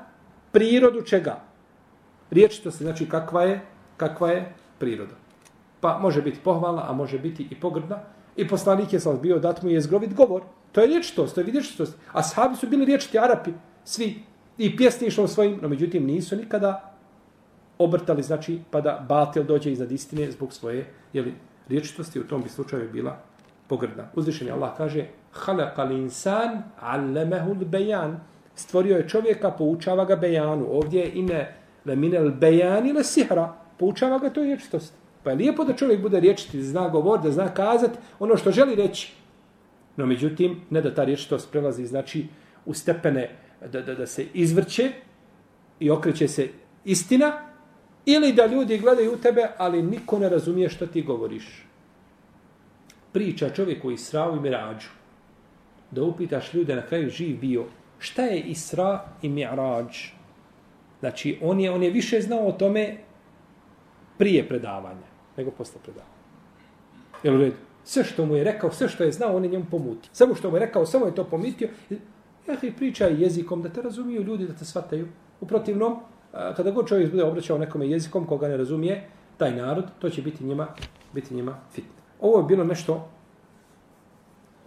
[0.52, 1.42] prirodu čega?
[2.32, 3.62] Riječitost znači kakva je,
[3.98, 5.14] kakva je priroda.
[5.80, 8.00] Pa može biti pohvalna, a može biti i pogrdna.
[8.36, 10.42] I poslanik je sam bio dat mu je zgrovit govor.
[10.72, 11.98] To je riječitost, to je vidječitost.
[12.12, 13.52] A sahabi su bili riječiti Arapi,
[13.84, 14.24] svi
[14.58, 16.94] i pjesništvom svojim, no međutim nisu nikada
[17.78, 21.34] obrtali, znači, pa da batil dođe iznad istine zbog svoje jeli,
[21.70, 23.18] riječitosti, u tom bi slučaju bila
[23.68, 24.08] pogrdna.
[24.16, 28.20] Uzvišenje Allah kaže Halakal insan allemehul bejan
[28.56, 30.68] stvorio je čovjeka, poučava ga bejanu.
[30.70, 33.54] Ovdje je ine leminel bejan ili sihra.
[33.78, 34.94] Poučava ga to riječitost.
[35.24, 38.52] Pa je lijepo da čovjek bude riječiti, da zna govor, da zna kazati ono što
[38.52, 39.14] želi reći.
[39.98, 42.28] No međutim, ne da ta riječitost prelazi, znači,
[42.66, 43.30] u stepene
[43.72, 44.92] da, da, da se izvrće
[45.80, 46.50] i okreće se
[46.86, 47.34] istina,
[48.06, 51.66] ili da ljudi gledaju u tebe, ali niko ne razumije što ti govoriš.
[53.12, 54.90] Priča čovjek o Israu i Mirađu.
[55.92, 57.66] Da upitaš ljude na kraju živ bio,
[58.00, 59.98] šta je Isra i Mirađ?
[61.00, 62.98] Znači, on je, on je više znao o tome
[64.18, 65.08] prije predavanja,
[65.38, 66.16] nego posle predavanja.
[67.24, 67.56] Jel u redu?
[67.84, 70.10] Sve što mu je rekao, sve što je znao, on je njemu pomutio.
[70.14, 71.70] Samo što mu je rekao, samo je to pomitio.
[72.48, 75.08] Jahi, pričaj jezikom da te razumiju ljudi, da te shvataju.
[75.42, 76.00] U protivnom,
[76.32, 80.44] kada god čovjek bude obraćao nekome jezikom koga ne razumije, taj narod, to će biti
[80.44, 80.68] njima,
[81.14, 81.86] biti njima fit.
[82.22, 83.10] Ovo je bilo nešto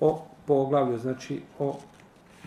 [0.01, 1.79] o poglavlju, znači o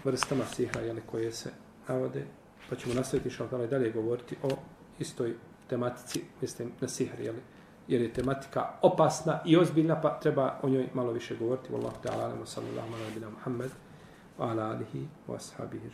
[0.04, 1.50] vrstama siha jeli, koje se
[1.88, 2.26] navode,
[2.70, 4.50] pa ćemo nastaviti što i dalje govoriti o
[5.00, 5.34] istoj
[5.70, 7.40] tematici, mislim, na sihr, jeli,
[7.88, 11.70] jer je tematika opasna i ozbiljna, pa treba o njoj malo više govoriti.
[11.74, 13.72] Wallahu ta'ala, alaihi wa sallallahu alaihi wa Muhammed,
[14.42, 15.90] wa ala alihi wa ashabihi.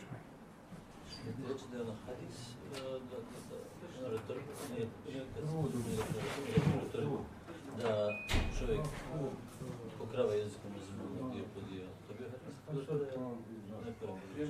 [1.48, 2.36] Reći da je na hadis,
[2.74, 4.34] da
[10.18, 10.72] čovjek jezikom
[11.32, 11.84] dio po dio.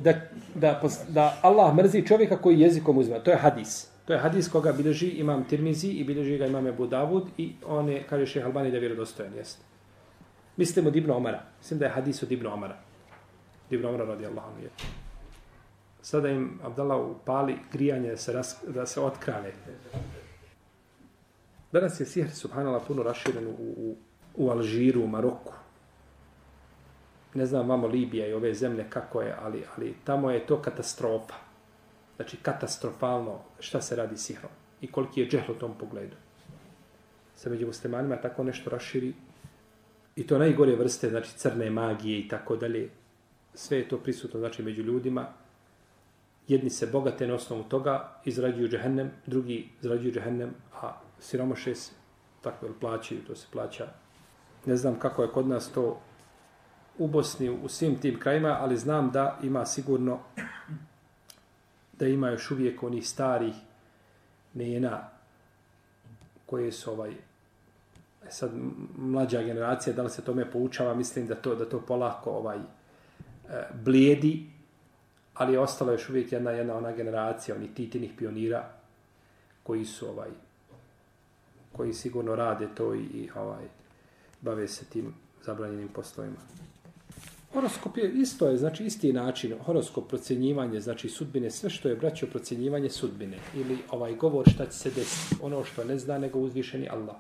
[0.03, 0.13] Da,
[0.55, 3.25] da, da Allah mrzi čovjeka koji jezikom uzme.
[3.25, 3.91] To je hadis.
[4.05, 7.89] To je hadis koga bilježi imam Tirmizi i bilježi ga imam Ebu Davud i on
[7.89, 9.35] je, kaže šeha Albani, da je vjerodostojan.
[9.35, 9.59] Jest.
[10.57, 11.43] Mislim od Ibn Omara.
[11.59, 12.88] Mislim da je hadis od Ibn Omara.
[13.71, 14.63] Ibn Omara radi Allahom.
[14.63, 14.71] Je.
[16.03, 19.53] Sada im Abdallah upali grijanje da se, ras, da se otkrane.
[21.73, 23.97] Danas je sihr, subhanallah, puno raširen u, u,
[24.35, 25.53] u Alžiru, u Maroku.
[27.35, 31.35] Ne znam vamo Libija i ove zemlje kako je, ali, ali tamo je to katastrofa.
[32.17, 34.51] Znači, katastrofalno šta se radi sihrom
[34.81, 36.17] i koliki je džehl u tom pogledu.
[37.37, 39.13] Se među muslimanima tako nešto raširi
[40.17, 42.91] i to najgore vrste, znači crne magije i tako dalje.
[43.59, 45.27] Sve je to prisutno, znači, među ljudima.
[46.49, 51.93] Jedni se bogate na osnovu toga, izrađuju džehennem, drugi izrađuju džehennem, a siromaše se,
[52.43, 53.89] tako je plaćaju, to se plaća.
[54.67, 56.01] Ne znam kako je kod nas to
[56.99, 60.19] u Bosni, u svim tim krajima, ali znam da ima sigurno
[61.99, 63.55] da ima još uvijek onih starih
[64.55, 65.09] mena
[66.47, 67.11] koje su ovaj
[68.27, 68.51] e sad
[68.97, 72.78] mlađa generacija da li se tome poučava mislim da to da to polako ovaj e,
[73.51, 74.47] E, blijedi
[75.35, 78.71] ali je ostala još uvijek jedna jedna ona generacija onih titinih pionira
[79.63, 80.29] koji su ovaj
[81.73, 83.65] koji sigurno rade to i, i ovaj
[84.41, 86.37] bave se tim zabranjenim poslovima.
[87.53, 92.27] Horoskop je isto je, znači isti način, horoskop procjenjivanje, znači sudbine, sve što je braćo
[92.27, 96.89] procjenjivanje sudbine ili ovaj govor šta će se desiti, ono što ne zna nego uzvišeni
[96.89, 97.17] Allah.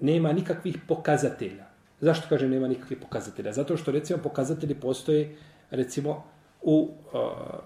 [0.00, 1.67] Nema nikakvih pokazatelja.
[2.00, 3.52] Zašto kažem nema nikakvih pokazatelja?
[3.52, 5.36] Zato što recimo pokazatelji postoje
[5.70, 6.24] recimo
[6.62, 7.20] u uh,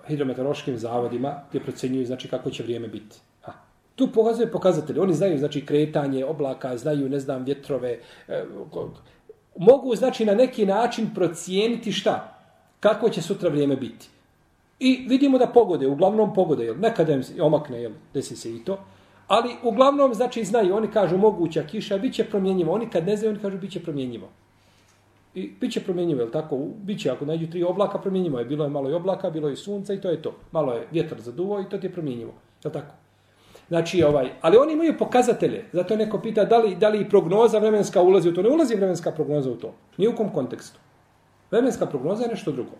[0.08, 3.16] hidrometeorološkim zavodima gdje procjenjuju znači kako će vrijeme biti.
[3.44, 3.50] A,
[3.94, 5.00] tu pokazuje pokazatelji.
[5.00, 8.90] Oni znaju znači kretanje oblaka, znaju ne znam vjetrove, uh,
[9.56, 12.38] mogu znači na neki način procijeniti šta?
[12.80, 14.08] Kako će sutra vrijeme biti?
[14.78, 16.76] I vidimo da pogode, uglavnom pogode, jel?
[16.80, 17.92] nekada im omakne, jel?
[18.14, 18.78] desi se i to.
[19.32, 22.72] Ali uglavnom, znači, znaju, oni kažu moguća kiša, bit će promjenjivo.
[22.72, 24.28] Oni kad ne znaju, oni kažu bit će promjenjivo.
[25.34, 26.58] I bit će promjenjivo, jel tako?
[26.82, 28.44] Biće, ako nađu tri oblaka, promjenjivo je.
[28.44, 30.34] Bilo je malo i oblaka, bilo je sunca i to je to.
[30.52, 32.32] Malo je vjetar zaduvo i to ti je promjenjivo.
[32.64, 32.94] Jel tako?
[33.68, 35.64] Znači, ovaj, ali oni imaju pokazatelje.
[35.72, 38.42] Zato neko pita da li, da li prognoza vremenska ulazi u to.
[38.42, 39.74] Ne ulazi vremenska prognoza u to.
[39.96, 40.80] Ni u kom kontekstu.
[41.50, 42.76] Vremenska prognoza je nešto drugo.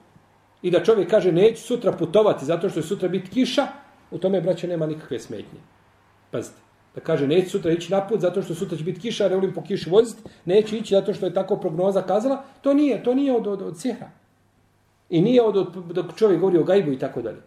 [0.63, 3.67] I da čovjek kaže neću sutra putovati zato što je sutra biti kiša,
[4.11, 5.72] u tome, braće, nema nikakve smetnje.
[6.33, 6.57] Pazite.
[6.95, 9.55] Da kaže neću sutra ići na put zato što sutra će biti kiša, ne volim
[9.55, 12.45] po kiši voziti, neću ići zato što je tako prognoza kazala.
[12.61, 14.11] To nije, to nije od, od, od sihra.
[15.11, 17.41] I nije od, od, dok čovjek govori o gajbu i tako dalje.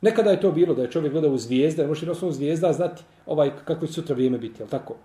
[0.00, 3.02] Nekada je to bilo da je čovjek gledao u zvijezde, može na osnovu zvijezda znati
[3.26, 4.96] ovaj, kako će sutra vrijeme biti, jel tako?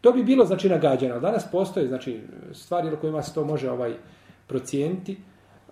[0.00, 1.20] To bi bilo znači nagađano.
[1.20, 2.20] Danas postoje znači,
[2.52, 3.94] stvari u kojima se to može ovaj
[4.46, 5.16] procijeniti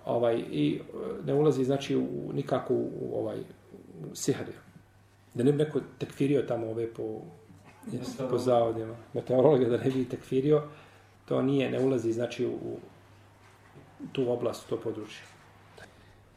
[0.04, 3.38] ovaj, i e, ne ulazi znači, u, nikako u, ovaj,
[4.12, 4.46] u sihar.
[5.36, 7.20] Da ne bi neko tekfirio tamo ove po,
[7.92, 8.96] jes, po zavodima.
[9.14, 10.62] Meteorologa da ne bi tekfirio,
[11.28, 12.78] to nije, ne ulazi znači u, u
[14.12, 15.22] tu oblast, u to područje.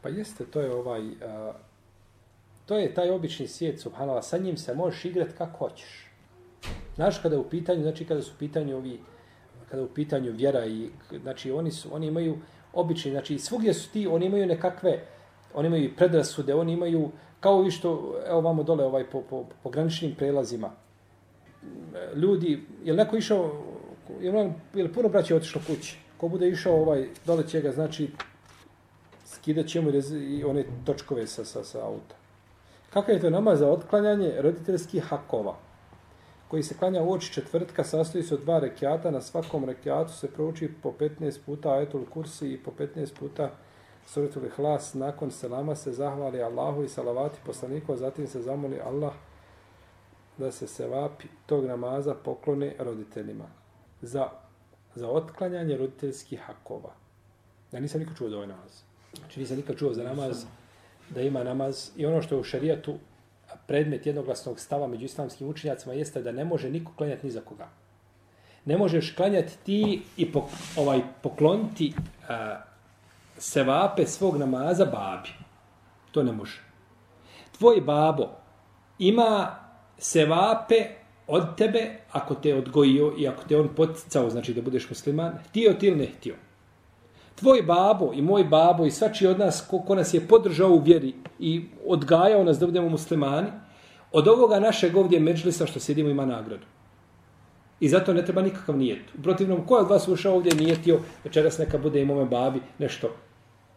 [0.02, 1.02] Pa jeste, to je ovaj...
[1.24, 1.52] A,
[2.70, 6.06] To je taj obični svijet, subhanallah, sa njim se možeš igrati kako hoćeš.
[6.94, 9.00] Znaš, kada je u pitanju, znači kada su u pitanju ovi,
[9.68, 10.90] kada je u pitanju vjera i,
[11.22, 12.38] znači oni su, oni imaju
[12.72, 15.00] obični, znači svugdje su ti, oni imaju nekakve,
[15.54, 17.10] oni imaju predrasude, oni imaju,
[17.40, 20.70] kao i što, evo vamo dole, ovaj, po, po, po graničnim prelazima,
[22.14, 23.52] ljudi, je li neko išao,
[24.20, 25.98] je li, je li puno braća otišlo kući?
[26.16, 28.10] Ko bude išao ovaj, dole će ga, znači,
[29.24, 29.90] skidat ćemo
[30.30, 32.14] i one točkove sa, sa, sa auta.
[32.90, 35.56] Kakav je to namaz za otklanjanje roditeljskih hakova?
[36.48, 40.30] Koji se klanja u oči četvrtka, sastoji se od dva rekiata, na svakom rekiatu se
[40.30, 43.50] prouči po 15 puta ajetul kursi i po 15 puta
[44.12, 49.12] suratul ihlas, nakon selama se zahvali Allahu i salavati poslaniku, a zatim se zamoli Allah
[50.38, 53.44] da se sevapi tog namaza poklone roditeljima
[54.02, 54.28] za,
[54.94, 56.92] za otklanjanje roditeljskih hakova.
[57.72, 58.82] Ja nisam nikad čuo da ovaj namaz.
[59.18, 60.44] Znači nisam nikad čuo za namaz
[61.10, 62.94] da ima namaz i ono što je u šarijatu
[63.66, 67.68] predmet jednoglasnog stava među islamskim učenjacima jeste da ne može niko klanjati ni za koga.
[68.64, 70.44] Ne možeš klanjati ti i pok,
[70.76, 71.94] ovaj pokloniti
[73.40, 75.28] sevape svog namaza babi.
[76.10, 76.62] To ne može.
[77.58, 78.28] Tvoj babo
[78.98, 79.56] ima
[79.98, 80.84] sevape
[81.26, 85.72] od tebe ako te odgojio i ako te on poticao, znači da budeš musliman, htio
[85.72, 86.34] ti ili ne htio.
[87.34, 90.82] Tvoj babo i moj babo i svači od nas ko, ko nas je podržao u
[90.82, 93.48] vjeri i odgajao nas da budemo muslimani,
[94.12, 96.66] od ovoga našeg ovdje međlisa što sjedimo ima nagradu.
[97.80, 99.14] I zato ne treba nikakav nijet.
[99.18, 102.60] U protivnom, ko je od vas ušao ovdje nijetio, večeras neka bude i mome babi
[102.78, 103.10] nešto.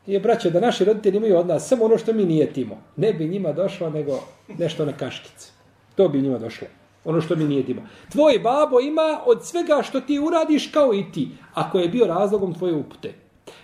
[0.05, 2.77] Je braće, da naši roditelji imaju od nas samo ono što mi nijetimo.
[2.95, 4.19] Ne bi njima došlo nego
[4.57, 5.51] nešto na kaškice.
[5.95, 6.67] To bi njima došlo.
[7.05, 7.81] Ono što mi nijetimo.
[8.11, 11.29] Tvoj babo ima od svega što ti uradiš kao i ti.
[11.53, 13.13] Ako je bio razlogom tvoje upute.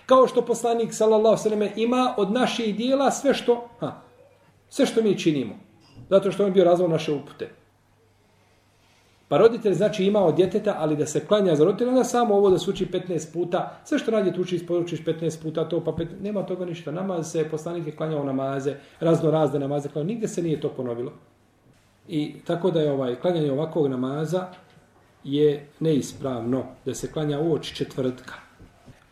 [0.06, 4.00] Kao što poslanik sallallahu sallam ima od naših dijela sve što, ha,
[4.68, 5.54] sve što mi činimo.
[6.10, 7.59] Zato što on bio razlog naše upute.
[9.30, 12.50] Pa roditelj znači ima od djeteta, ali da se klanja za roditelja, onda samo ovo
[12.50, 16.08] da se uči 15 puta, sve što radi tuči isporučiš 15 puta, to pa pet,
[16.20, 16.90] nema toga ništa.
[16.90, 21.12] Namaz se, poslanik je klanjao namaze, razno razne namaze, klanjao, nigde se nije to ponovilo.
[22.08, 24.46] I tako da je ovaj klanjanje ovakvog namaza
[25.24, 28.34] je neispravno da se klanja u oči četvrtka.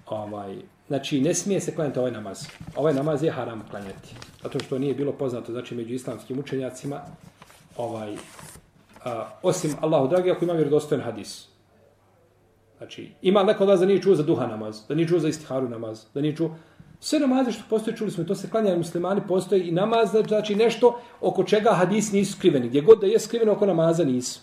[0.07, 0.57] Ovaj,
[0.89, 2.47] znači, ne smije se klanjati ovaj namaz.
[2.77, 4.15] Ovaj namaz je haram klanjati.
[4.43, 7.01] Zato što nije bilo poznato, znači, među islamskim učenjacima,
[7.77, 8.17] ovaj,
[9.05, 11.49] a, osim Allahu dragi, ako ima vjerodostojen hadis.
[12.79, 16.05] Znači, ima neko da nije čuo za duha namaz, da nije čuo za istiharu namaz,
[16.15, 16.51] da nije čuo...
[17.01, 21.01] Sve namaze što postoje, čuli smo, to se klanja muslimani, postoji i namaz, znači nešto
[21.21, 22.69] oko čega hadis nisu skriveni.
[22.69, 24.41] Gdje god da je skriveno oko namaza nisu.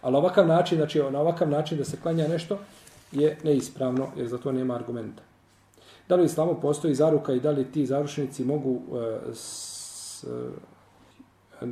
[0.00, 2.58] Ali ovakav način, znači na ovakav način da se klanja nešto
[3.12, 5.22] je neispravno, jer za to nema argumenta.
[6.08, 10.26] Da li u islamu postoji zaruka i da li ti zarušnici mogu e, s, e,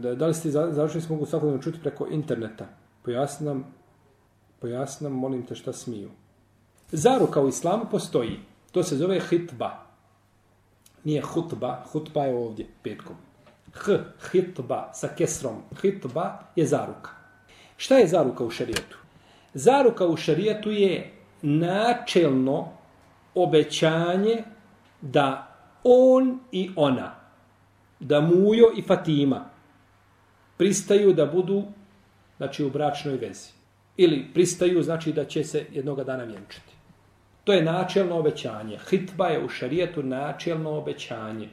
[0.01, 2.67] da li ste završili mogu svakodnevno čuti preko interneta?
[3.03, 3.65] Pojasni nam,
[4.61, 6.11] pojasni nam, molim te šta smiju.
[6.93, 8.41] Zaruka u islamu postoji.
[8.73, 9.71] To se zove hitba.
[11.05, 13.17] Nije hutba, hutba je ovdje, petkom.
[13.73, 13.99] H,
[14.31, 15.57] hitba, sa kesrom.
[15.81, 17.11] Hitba je zaruka.
[17.77, 18.99] Šta je zaruka u šarijetu?
[19.55, 21.13] Zaruka u šarijetu je
[21.43, 22.69] načelno
[23.35, 24.45] obećanje
[25.01, 25.49] da
[25.85, 27.15] on i ona,
[28.01, 29.52] da Mujo i Fatima
[30.57, 31.63] pristaju da budu
[32.37, 33.51] znači, u bračnoj vezi.
[33.97, 36.73] Ili pristaju, znači da će se jednoga dana vjenčati.
[37.45, 38.79] To je načelno obećanje.
[38.91, 41.49] Hitba je u šarijetu načelno obećanje.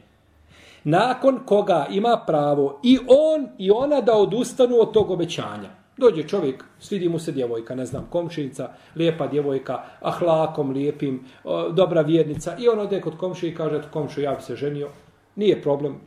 [0.83, 5.69] Nakon koga ima pravo i on i ona da odustanu od tog obećanja.
[5.97, 11.25] Dođe čovjek, svidi mu se djevojka, ne znam, komšinica, lijepa djevojka, ahlakom lijepim,
[11.71, 12.55] dobra vjernica.
[12.59, 14.89] I on ode kod komši i kaže, komšu, ja bi se ženio.
[15.35, 16.01] Nije problem.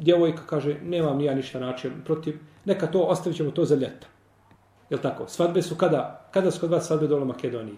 [0.00, 2.38] Djevojka kaže, nemam nija ništa način protiv.
[2.64, 4.06] Neka to, ostavit ćemo to za ljeta.
[4.90, 5.28] Jel tako?
[5.28, 6.28] Svadbe su kada?
[6.30, 7.76] Kada su kod vas svadbe dole u Makedoniji?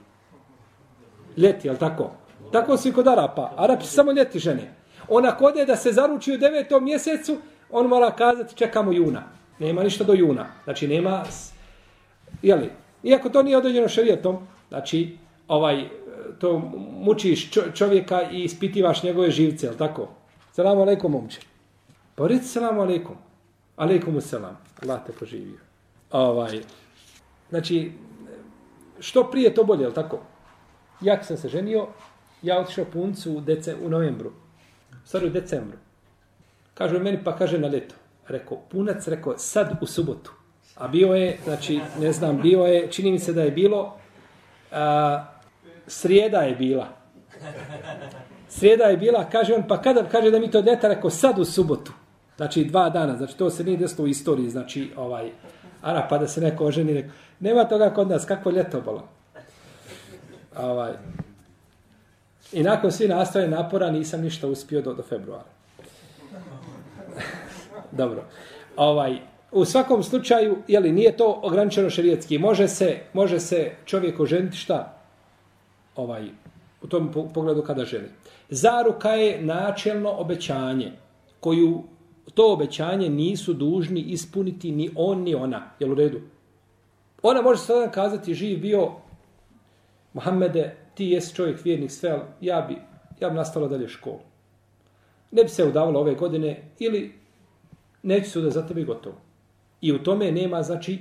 [1.37, 2.11] Ljeti, jel tako?
[2.53, 3.53] Tako su i kod Arapa.
[3.57, 4.75] Arapi samo ljeti žene.
[5.09, 7.37] Ona kode da se zaruči u devetom mjesecu,
[7.71, 9.23] on mora kazati čekamo juna.
[9.59, 10.47] Nema ništa do juna.
[10.65, 11.25] Znači nema...
[12.43, 12.71] Jeli?
[13.03, 15.19] Iako to nije određeno šarijetom, znači
[15.49, 15.89] ovaj,
[16.39, 16.59] to
[17.01, 20.09] mučiš čovjeka i ispitivaš njegove živce, jel tako?
[20.53, 21.52] Salam alaikum, momče.
[22.15, 23.17] Pa reci selamu alaikum.
[23.77, 24.59] Alaikum selam.
[24.83, 25.59] Allah te poživio.
[26.11, 26.61] Ovaj,
[27.51, 27.93] znači,
[29.01, 30.19] što prije to bolje, jel tako?
[31.01, 31.87] Ja sam se ženio,
[32.43, 34.33] ja otišao puncu u, dece, u novembru.
[35.05, 35.79] Sad u decembru.
[36.75, 37.95] Kaže meni, pa kaže na leto.
[38.29, 40.33] Rekao, punac, rekao, sad u subotu.
[40.77, 43.97] A bio je, znači, ne znam, bio je, čini mi se da je bilo,
[44.73, 45.25] a,
[45.87, 46.89] srijeda je bila.
[48.49, 51.45] Srijeda je bila, kaže on, pa kada, kaže da mi to deta, rekao, sad u
[51.45, 51.93] subotu.
[52.43, 55.31] Znači, dva dana, znači, to se nije desilo u istoriji, znači, ovaj,
[55.83, 57.09] Ara, pa da se neko oženi, neko,
[57.41, 59.09] nema toga kod nas, kakvo ljeto bilo.
[60.57, 60.93] Ovaj.
[62.53, 65.45] I nakon svi nastoje napora nisam ništa uspio do, do februara.
[68.01, 68.25] Dobro.
[68.77, 69.19] Ovaj,
[69.53, 74.57] u svakom slučaju, je li nije to ograničeno šerijetski, može se, može se čovjek oženiti
[74.57, 74.99] šta?
[75.97, 76.29] Ovaj,
[76.83, 78.09] u tom pogledu kada želi.
[78.51, 80.93] Zaruka je načelno obećanje
[81.41, 81.83] koju
[82.35, 85.71] to obećanje nisu dužni ispuniti ni on ni ona.
[85.79, 86.21] Jel u redu?
[87.23, 88.91] Ona može sada kazati živ bio
[90.13, 92.77] Mohamede, ti jesi čovjek vjernik sve, ali ja bi,
[93.21, 94.21] ja bi nastala dalje školu.
[95.31, 97.13] ne bi se udavala ove godine ili
[98.03, 99.17] neću se udati za tebe i gotovo.
[99.81, 100.99] I u tome nema, znači,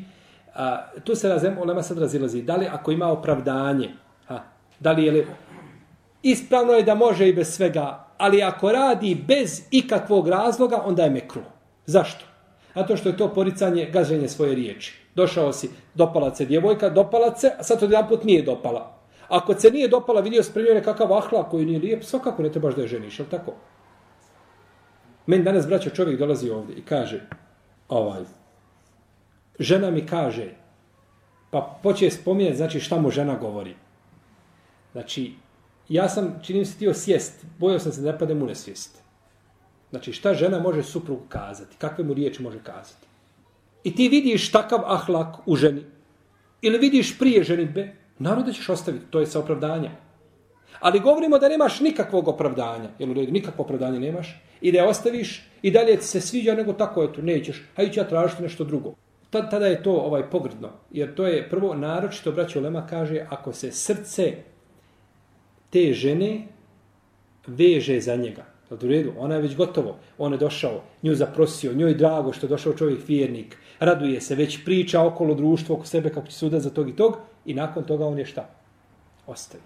[0.55, 3.89] a, tu se razem, olema sad razilazi, da li ako ima opravdanje,
[4.27, 4.39] a,
[4.79, 5.27] da li je li,
[6.23, 11.09] ispravno je da može i bez svega, ali ako radi bez ikakvog razloga, onda je
[11.09, 11.41] mekru.
[11.85, 12.25] Zašto?
[12.75, 15.01] Zato što je to poricanje, gaženje svoje riječi.
[15.15, 18.97] Došao si, dopala se djevojka, dopala se, a sad to jedan put nije dopala.
[19.27, 22.81] Ako se nije dopala, vidio spremio nekakav ahla koji nije lijep, svakako ne trebaš da
[22.81, 23.53] je ženiš, ali tako?
[25.25, 27.21] Meni danas, braćo, čovjek dolazi ovdje i kaže,
[27.89, 28.21] ovaj,
[29.59, 30.49] žena mi kaže,
[31.51, 33.75] pa poče spominjati, znači šta mu žena govori.
[34.91, 35.33] Znači,
[35.93, 39.01] ja sam, činim se tio sjest, bojao sam se da ne padem u nesvijest.
[39.89, 43.07] Znači, šta žena može suprugu kazati, kakve mu riječi može kazati.
[43.83, 45.83] I ti vidiš takav ahlak u ženi,
[46.61, 49.91] ili vidiš prije ženitbe, naravno da ćeš ostaviti, to je sa opravdanjem.
[50.79, 54.87] Ali govorimo da nemaš nikakvog opravdanja, jel u redu, nikakvo opravdanje nemaš, i da je
[54.87, 58.43] ostaviš, i dalje ti se sviđa, nego tako je to, nećeš, hajde ću ja tražiti
[58.43, 58.93] nešto drugo.
[59.29, 63.53] Tad, Tada je to ovaj pogrdno, jer to je prvo naročito, braćo Lema kaže, ako
[63.53, 64.33] se srce
[65.71, 66.47] te žene
[67.47, 71.73] veže za njega, jel u redu, ona je već gotovo, on je došao, nju zaprosio,
[71.73, 76.09] njoj drago što je došao čovjek vjernik, raduje se, već priča okolo društva, oko sebe
[76.09, 78.49] kako će suda za tog i tog, i nakon toga on je šta?
[79.27, 79.63] Ostavi.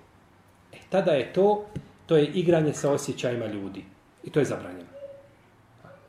[0.74, 1.66] E, tada je to,
[2.06, 3.84] to je igranje sa osjećajima ljudi.
[4.24, 4.90] I to je zabranjeno.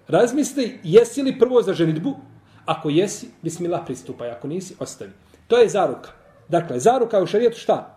[0.08, 2.16] Razmisli, jesi li prvo za ženitbu?
[2.64, 4.30] Ako jesi, bismillah pristupaj.
[4.30, 5.10] Ako nisi, ostavi.
[5.46, 6.10] To je zaruka.
[6.48, 7.95] Dakle, zaruka u šarijetu šta?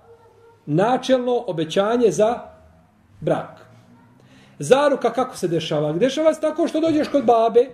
[0.71, 2.39] Načelno obećanje za
[3.19, 3.65] brak.
[4.59, 5.93] Zaruka kako se dešava?
[5.93, 7.65] Dešava se tako što dođeš kod babe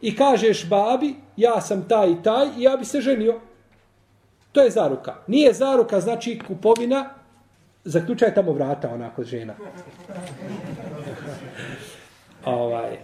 [0.00, 3.40] i kažeš babi, ja sam taj i taj i ja bi se ženio.
[4.52, 5.14] To je zaruka.
[5.26, 7.10] Nije zaruka, znači kupovina,
[7.84, 9.54] zaključaj tamo vrata onako žena.
[12.44, 12.98] ovaj.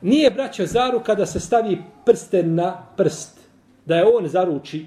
[0.00, 3.40] Nije braćo zaruka da se stavi prsten na prst.
[3.86, 4.86] Da je on zaruči.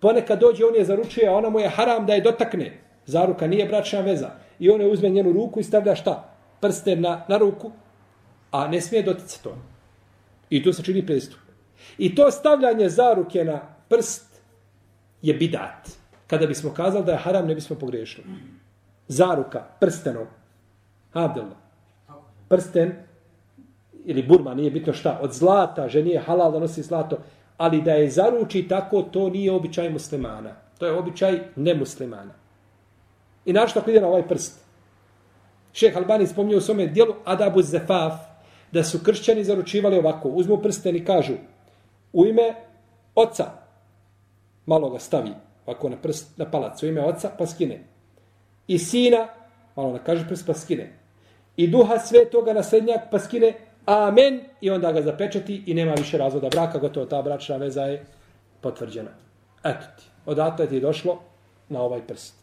[0.00, 2.81] Ponekad dođe, on je zaručuje, a ona mu je haram da je dotakne.
[3.06, 4.30] Zaruka nije bračna veza.
[4.58, 6.34] I on je uzme njenu ruku i stavlja šta?
[6.60, 7.70] Prsten na, na ruku.
[8.50, 9.56] A ne smije doticati to.
[10.50, 11.40] I tu se čini prestup.
[11.98, 14.40] I to stavljanje zaruke na prst
[15.22, 15.90] je bidat.
[16.26, 18.26] Kada bismo kazali da je haram, ne bismo pogriješili.
[19.08, 20.26] Zaruka, prstenom.
[21.12, 21.56] Abdelda.
[22.48, 22.92] Prsten,
[24.04, 27.18] ili burma, nije bitno šta, od zlata, ženi je halal da nosi zlato,
[27.56, 30.50] ali da je zaruči tako, to nije običaj muslimana.
[30.78, 32.34] To je običaj nemuslimana.
[33.44, 34.60] I našto ako ide na ovaj prst?
[35.72, 38.12] Šeh Albani spomnio u svome dijelu Adabu Zefaf,
[38.72, 41.32] da su kršćani zaručivali ovako, uzmu prsten i kažu,
[42.12, 42.54] u ime
[43.14, 43.44] oca,
[44.66, 45.30] malo ga stavi
[45.66, 47.84] ovako na, prst, na palac, u ime oca, pa skine.
[48.66, 49.28] I sina,
[49.76, 50.92] malo na kaže prst, pa skine.
[51.56, 56.18] I duha svetoga na srednjak, pa skine, amen, i onda ga zapečati i nema više
[56.18, 58.04] razvoda braka, gotovo ta bračna veza je
[58.60, 59.10] potvrđena.
[59.64, 61.20] Eto ti, odatle ti je došlo
[61.68, 62.41] na ovaj prst.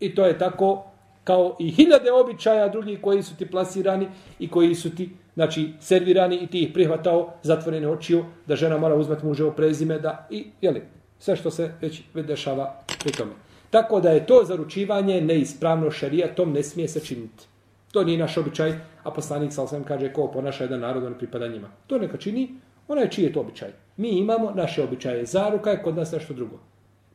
[0.00, 0.84] I to je tako
[1.24, 6.36] kao i hiljade običaja drugih koji su ti plasirani i koji su ti znači, servirani
[6.36, 10.70] i ti ih prihvatao zatvorene očiju da žena mora uzmati muževo prezime da i, je
[10.70, 10.82] li
[11.18, 13.32] sve što se već dešava pri tome.
[13.70, 17.44] Tako da je to zaručivanje neispravno šerijatom ne smije se činiti.
[17.92, 18.72] To nije naš običaj,
[19.02, 21.68] a poslanik sa osam kaže ko ponaša jedan narod, on pripada njima.
[21.86, 22.48] To neka čini,
[22.88, 23.72] ona je čiji je to običaj.
[23.96, 26.58] Mi imamo naše običaje, zaruka je kod nas nešto drugo.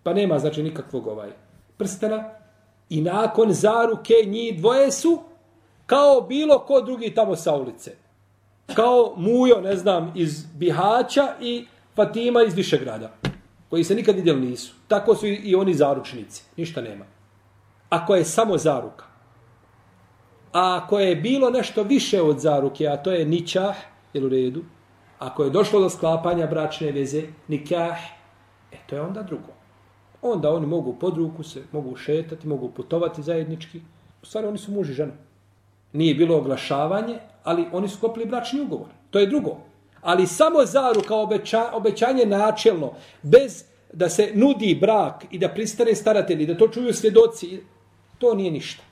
[0.04, 1.30] Pa nema znači nikakvog ovaj
[1.78, 2.30] prstena
[2.94, 5.22] i nakon zaruke njih dvoje su
[5.86, 7.96] kao bilo ko drugi tamo sa ulice.
[8.76, 11.66] Kao Mujo, ne znam, iz Bihaća i
[11.96, 13.12] Fatima iz Višegrada
[13.70, 14.74] koji se nikad vidjeli nisu.
[14.88, 16.44] Tako su i oni zaručnici.
[16.58, 17.06] Ništa nema.
[17.89, 19.06] Ako je samo zaruka.
[20.54, 23.76] A ako je bilo nešto više od zaruke, a to je ničah,
[24.14, 24.64] jel u redu,
[25.20, 27.98] ako je došlo do sklapanja bračne veze, nikah,
[28.72, 29.62] e to je onda drugo.
[30.24, 33.82] Onda oni mogu pod ruku se, mogu šetati, mogu putovati zajednički.
[34.21, 35.13] U stvari oni su muži i žena.
[35.93, 38.88] Nije bilo oglašavanje, ali oni su kopili bračni ugovor.
[39.11, 39.57] To je drugo
[40.03, 43.63] ali samo zaruka obeća, obećanje načelno, bez
[43.93, 47.59] da se nudi brak i da pristane staratelji, da to čuju svjedoci,
[48.17, 48.84] to nije ništa.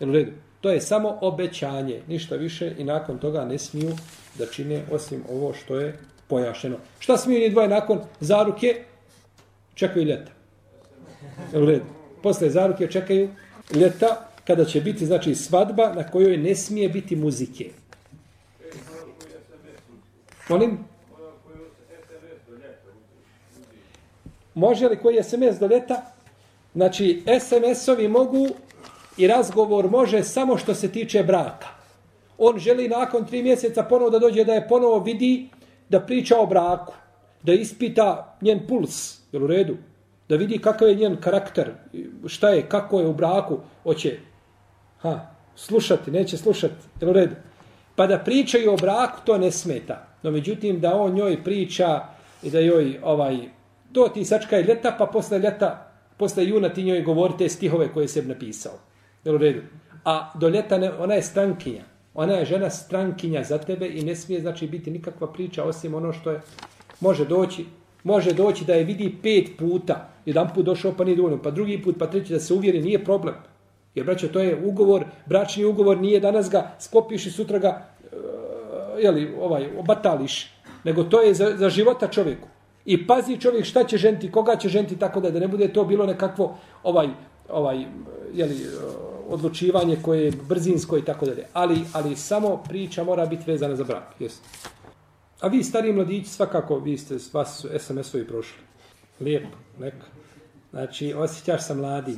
[0.00, 0.32] Jel u redu?
[0.60, 3.96] To je samo obećanje, ništa više i nakon toga ne smiju
[4.38, 5.98] da čine osim ovo što je
[6.28, 6.76] pojašeno.
[6.98, 8.84] Šta smiju ni dvoje nakon zaruke?
[9.74, 10.37] Čekaju ljeta.
[11.54, 11.84] U redu?
[12.22, 13.30] Posle zaruke čekaju
[13.74, 17.70] ljeta kada će biti znači svadba na kojoj ne smije biti muzike.
[20.48, 20.78] Molim?
[24.54, 26.02] Može li koji SMS do ljeta?
[26.74, 28.48] Znači, SMS-ovi mogu
[29.16, 31.68] i razgovor može samo što se tiče braka.
[32.38, 35.48] On želi nakon tri mjeseca ponovo da dođe da je ponovo vidi
[35.88, 36.94] da priča o braku.
[37.42, 39.18] Da ispita njen puls.
[39.32, 39.76] Jel u redu?
[40.28, 41.70] Da vidi kakav je njen karakter.
[42.26, 43.58] Šta je, kako je u braku.
[43.82, 44.18] Hoće
[44.98, 45.20] ha,
[45.56, 46.74] slušati, neće slušati.
[47.00, 47.34] Jel u redu?
[47.96, 50.06] Pa da pričaju o braku, to ne smeta.
[50.22, 52.00] No međutim, da on njoj priča
[52.42, 53.38] i da joj ovaj,
[53.92, 58.22] to ti sačkaj ljeta, pa posle ljeta, posle juna ti njoj govorite stihove koje se
[58.22, 58.72] napisao.
[59.24, 59.62] Jel u redu?
[60.04, 61.84] A do ljeta ne, ona je strankinja.
[62.14, 66.12] Ona je žena strankinja za tebe i ne smije znači biti nikakva priča osim ono
[66.12, 66.40] što je
[67.00, 67.66] može doći
[68.04, 70.08] može doći da je vidi pet puta.
[70.26, 73.04] Jedan put došao pa nije dovoljno, pa drugi put, pa treći da se uvjeri, nije
[73.04, 73.34] problem.
[73.94, 78.18] Jer, braćo, to je ugovor, bračni ugovor, nije danas ga skopiš i sutra ga uh,
[79.02, 80.52] jeli, ovaj, obatališ,
[80.84, 82.48] nego to je za, za života čovjeku.
[82.84, 85.84] I pazi čovjek šta će ženti, koga će ženti, tako da, da ne bude to
[85.84, 87.08] bilo nekakvo ovaj,
[87.48, 87.84] ovaj,
[88.34, 88.68] jeli, eh,
[89.28, 91.44] odlučivanje koje je brzinsko i tako dalje.
[91.52, 94.14] Ali, ali samo priča mora biti vezana za brak.
[94.18, 94.42] Jest.
[95.40, 98.58] A vi, stari mladići, svakako, vi ste, vas su SMS-ovi prošli.
[99.20, 100.06] Lijepo, neka.
[100.70, 102.16] Znači, osjećaš sa mladi.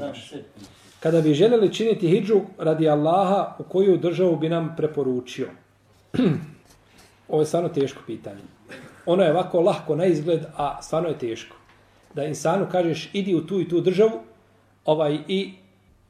[1.01, 5.49] Kada bi željeli činiti hijđu radi Allaha, u koju državu bi nam preporučio?
[7.29, 8.41] Ovo je stvarno teško pitanje.
[9.07, 11.57] Ono je ovako lahko na izgled, a stvarno je teško.
[12.15, 14.21] Da insanu kažeš, idi u tu i tu državu,
[14.85, 15.53] ovaj i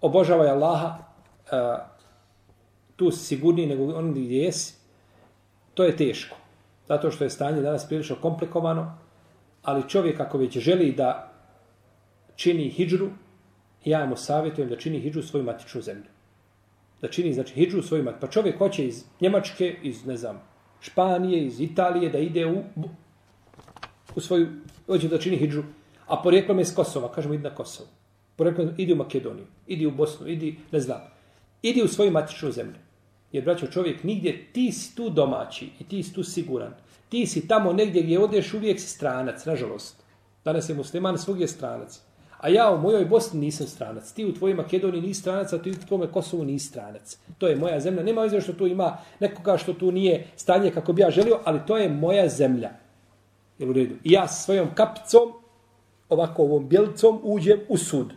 [0.01, 1.79] obožavaj Allaha, uh,
[2.97, 4.75] tu si sigurniji nego on gdje jesi,
[5.75, 6.40] to je teško.
[6.91, 8.99] Zato što je stanje danas prilično komplikovano,
[9.63, 11.33] ali čovjek ako već želi da
[12.37, 13.09] čini hijđru,
[13.85, 16.11] ja mu savjetujem da čini hijđru svoju matičnu zemlju.
[17.01, 18.21] Da čini, znači, hijđru svoju matičnu.
[18.21, 20.43] Pa čovjek hoće iz Njemačke, iz, ne znam,
[20.81, 22.63] Španije, iz Italije, da ide u,
[24.17, 24.49] u svoju,
[24.87, 25.63] hoće da čini hijđru,
[26.07, 27.89] a porijeklom je s Kosova, kažemo, idi na Kosovo.
[28.37, 31.01] Porijeklom, idi u Makedoniju, idi u Bosnu, idi, ne znam,
[31.63, 32.90] idi u svoju matičnu zemlju.
[33.33, 36.75] Jer, braćo, čovjek nigdje, ti si tu domaći i ti si tu siguran.
[37.09, 40.03] Ti si tamo negdje gdje odeš, uvijek si stranac, nažalost.
[40.45, 42.01] Danas je musliman, svog je stranac.
[42.39, 44.13] A ja u mojoj Bosni nisam stranac.
[44.13, 47.19] Ti u tvojoj Makedoniji nisi stranac, a ti u tvojom Kosovu nisi stranac.
[47.39, 48.03] To je moja zemlja.
[48.03, 51.61] Nema veze što tu ima nekoga što tu nije stanje kako bi ja želio, ali
[51.67, 52.71] to je moja zemlja.
[53.59, 53.95] Jel u redu?
[54.05, 55.33] I ja svojom kapicom,
[56.09, 58.13] ovako ovom bjelicom, uđem u sud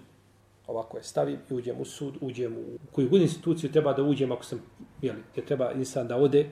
[0.68, 4.32] ovako je stavim i uđem u sud, uđem u koju god instituciju treba da uđem
[4.32, 4.62] ako sam,
[5.02, 6.50] jeli, gdje treba insan da ode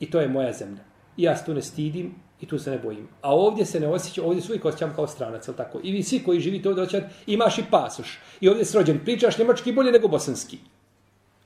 [0.00, 0.84] i to je moja zemlja.
[1.16, 3.08] I ja se tu ne stidim i tu se ne bojim.
[3.22, 5.80] A ovdje se ne osjećam, ovdje se uvijek osjećam kao stranac, tako?
[5.82, 8.20] I vi svi koji živite ovdje osjećate, imaš i pasoš.
[8.40, 10.58] I ovdje se rođen, pričaš njemački bolje nego bosanski.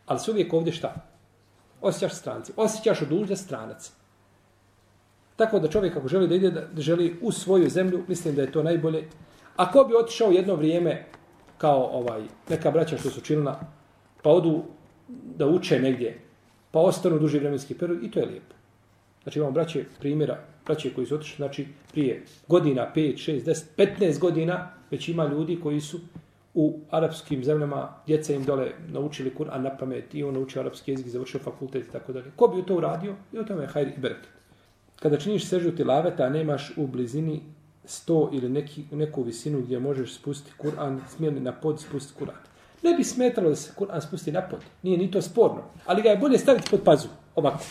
[0.06, 0.94] Ali se uvijek ovdje šta?
[1.80, 2.52] Osjećaš stranci.
[2.56, 3.92] Osjećaš od uđa stranac.
[5.36, 8.52] Tako da čovjek ako želi da ide, da želi u svoju zemlju, mislim da je
[8.52, 9.08] to najbolje.
[9.56, 11.06] Ako bi otišao jedno vrijeme
[11.62, 13.60] kao ovaj neka braća što su činila,
[14.22, 14.62] pa odu
[15.08, 16.18] da uče negdje,
[16.70, 18.54] pa ostanu duži vremenski period i to je lijepo.
[19.22, 24.18] Znači imamo braće primjera, braće koji su otišli, znači prije godina, 5, 6, 10, 15
[24.18, 26.00] godina, već ima ljudi koji su
[26.54, 31.08] u arapskim zemljama, djeca im dole naučili Kur'an na pamet i on naučio arapski jezik,
[31.08, 32.32] završio fakultet i tako dalje.
[32.36, 33.14] Ko bi to uradio?
[33.32, 34.28] I o tome je hajr i bereket.
[34.96, 37.40] Kada činiš sežu tilaveta, a nemaš u blizini
[37.84, 42.42] sto ili neki, neku visinu gdje možeš spustiti Kur'an, smijeli na pod spustiti Kur'an.
[42.82, 44.60] Ne bi smetalo da se Kur'an spusti na pod.
[44.82, 45.62] Nije ni to sporno.
[45.86, 47.08] Ali ga je bolje staviti pod pazu.
[47.34, 47.64] Ovako.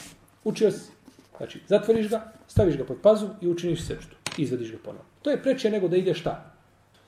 [0.44, 0.92] Učio si.
[1.38, 4.16] Znači, zatvoriš ga, staviš ga pod pazu i učiniš sečtu.
[4.38, 5.06] Izvediš ga ponovno.
[5.22, 6.54] To je preče nego da ide šta?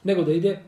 [0.04, 0.60] Nego da ide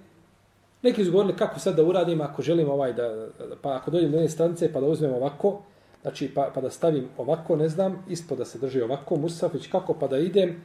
[0.85, 3.27] Neki su govorili kako sad da uradim ako želim ovaj da,
[3.61, 5.61] pa ako dođem do jedne stranice pa da uzmem ovako,
[6.01, 9.93] znači pa, pa da stavim ovako, ne znam, ispod da se drži ovako, Musafić, kako
[9.93, 10.61] pa da idem,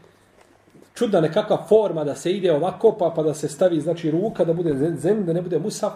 [0.93, 4.53] čudna nekakva forma da se ide ovako, pa, pa da se stavi znači ruka, da
[4.53, 5.93] bude zem, da ne bude musaf.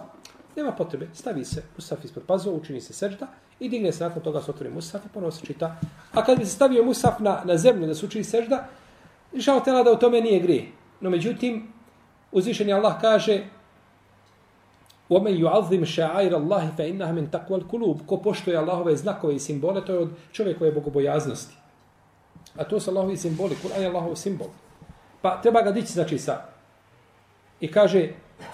[0.56, 3.26] Nema potrebe, stavi se musaf ispod pazova, učini se sežda
[3.60, 5.76] i digne se nakon toga se otvori musaf i ponovo se čita.
[6.12, 8.68] A kad bi se stavio musaf na, na zemlju da se učini sežda,
[9.34, 10.66] žao tela da u tome nije grije.
[11.00, 11.72] No međutim,
[12.32, 13.44] uzvišeni Allah kaže
[15.10, 19.92] وَمَنْ يُعَظِّمْ شَعَيْرَ اللَّهِ فَإِنَّهَ مِنْ تَقْوَ الْكُلُوبِ Ko poštuje Allahove znakove i simbole, to
[19.92, 21.54] je od čovjekove bogobojaznosti.
[22.56, 24.48] A to su Allahovi simboli, Kur'an je Allahov simbol.
[25.25, 26.41] Pa treba ga dići, znači, sa.
[27.59, 28.09] I kaže,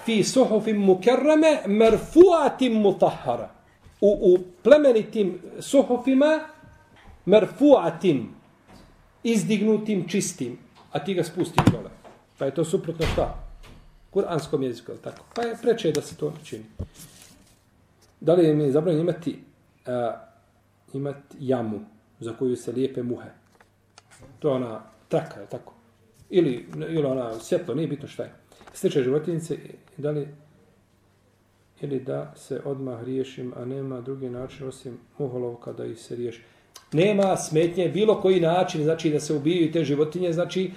[0.05, 3.49] fi suhufim mukerrame merfuatim mutahara.
[4.01, 6.39] U, u plemenitim suhufima
[7.25, 8.29] merfuatim,
[9.23, 10.57] izdignutim, čistim.
[10.91, 11.89] A ti ga spustiš dole.
[12.37, 13.35] Pa je to suprotno šta?
[14.13, 15.25] Kur'anskom jeziku, tako?
[15.35, 16.65] Pa je preče da se to čini.
[18.19, 19.43] Da li je mi zabranjeno imati,
[19.87, 20.13] uh,
[20.93, 21.79] imati jamu
[22.19, 23.29] za koju se lijepe muhe?
[24.39, 25.80] To je ona traka, je tako?
[26.31, 28.33] Ili, ili ona svjetlo, nije bitno šta je.
[28.73, 29.57] Sliče životinjice,
[29.97, 30.27] da li
[31.81, 36.41] ili da se odmah riješim, a nema drugi način osim muholovka da ih se riješi.
[36.91, 40.71] Nema smetnje bilo koji način, znači da se ubijaju te životinje, znači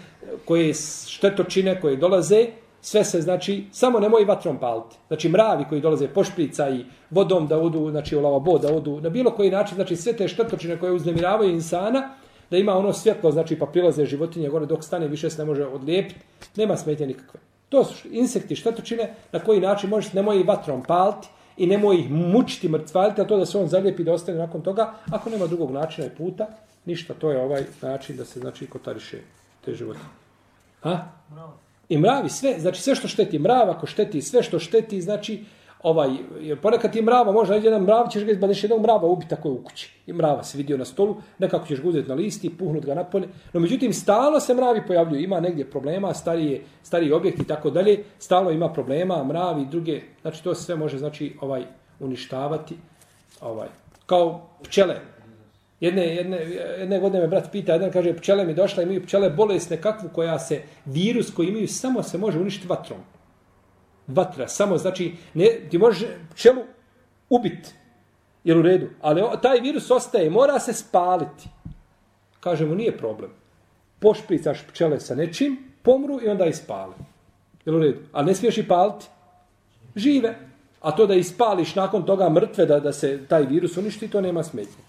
[0.45, 0.75] koje
[1.07, 2.47] štetočine koje dolaze,
[2.81, 4.97] sve se znači samo nemoj vatrom paliti.
[5.07, 9.01] Znači mravi koji dolaze po šprica i vodom da odu, znači u lavabo da odu,
[9.01, 12.11] na bilo koji način, znači sve te štetočine koje uznemiravaju insana,
[12.51, 15.67] da ima ono svjetlo, znači pa prilaze životinje gore dok stane, više se ne može
[15.67, 16.21] odlijepiti,
[16.57, 17.41] nema smetnje nikakve.
[17.69, 22.11] To su insekti, štetočine, na koji način možeš, nemoj ih vatrom paliti i nemoj ih
[22.11, 25.71] mučiti, mrcvaliti, a to da se on zaljepi da ostane nakon toga, ako nema drugog
[25.71, 26.47] načina i puta,
[26.85, 29.19] ništa, to je ovaj način da se, znači, kotariše
[29.65, 30.05] te životinje.
[30.81, 31.05] Ha?
[31.89, 35.45] I mravi sve, znači sve što šteti, mrav ako šteti, sve što šteti, znači,
[35.85, 36.11] ovaj,
[36.41, 39.53] jer ponekad ti mrava, možda jedan mrav, ćeš ga izbadeš jednog mrava ubiti tako je
[39.53, 39.93] u kući.
[40.07, 43.29] I mrava se vidio na stolu, nekako ćeš ga uzeti na listi, puhnut ga napolje.
[43.53, 48.05] No međutim, stalno se mravi pojavljuju, ima negdje problema, starije, stariji objekti i tako dalje,
[48.19, 51.65] stalno ima problema, mravi i druge, znači to sve može znači ovaj
[52.01, 52.77] uništavati,
[53.41, 53.69] ovaj,
[54.07, 54.97] kao pčele.
[55.81, 56.37] Jedne, jedne,
[56.81, 60.39] jedne godine me brat pita, jedan kaže, pčele mi došla, imaju pčele bolesne kakvu koja
[60.39, 62.99] se, virus koji imaju, samo se može uništiti vatrom
[64.07, 66.63] vatra, samo znači, ne, ti možeš pčelu
[67.31, 67.71] ubiti,
[68.45, 71.49] jer u redu, ali taj virus ostaje, mora se spaliti.
[72.41, 73.31] Kažemo, nije problem.
[73.99, 76.93] Pošpricaš pčele sa nečim, pomru i onda ispali.
[77.65, 77.99] Jel u redu?
[78.13, 79.07] A ne smiješ i paliti?
[79.97, 80.35] Žive.
[80.81, 84.43] A to da ispališ nakon toga mrtve, da, da se taj virus uništi, to nema
[84.43, 84.85] smetnje.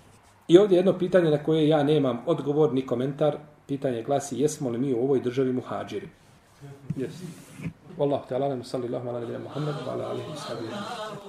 [0.47, 3.37] I ovdje jedno pitanje na koje ja nemam odgovor ni komentar.
[3.67, 6.07] Pitanje glasi, jesmo li mi u ovoj državi muhađiri?
[6.97, 7.27] Jesmo.
[7.97, 10.67] والله تعالى صلى الله على نبينا محمد وعلى آله وصحبه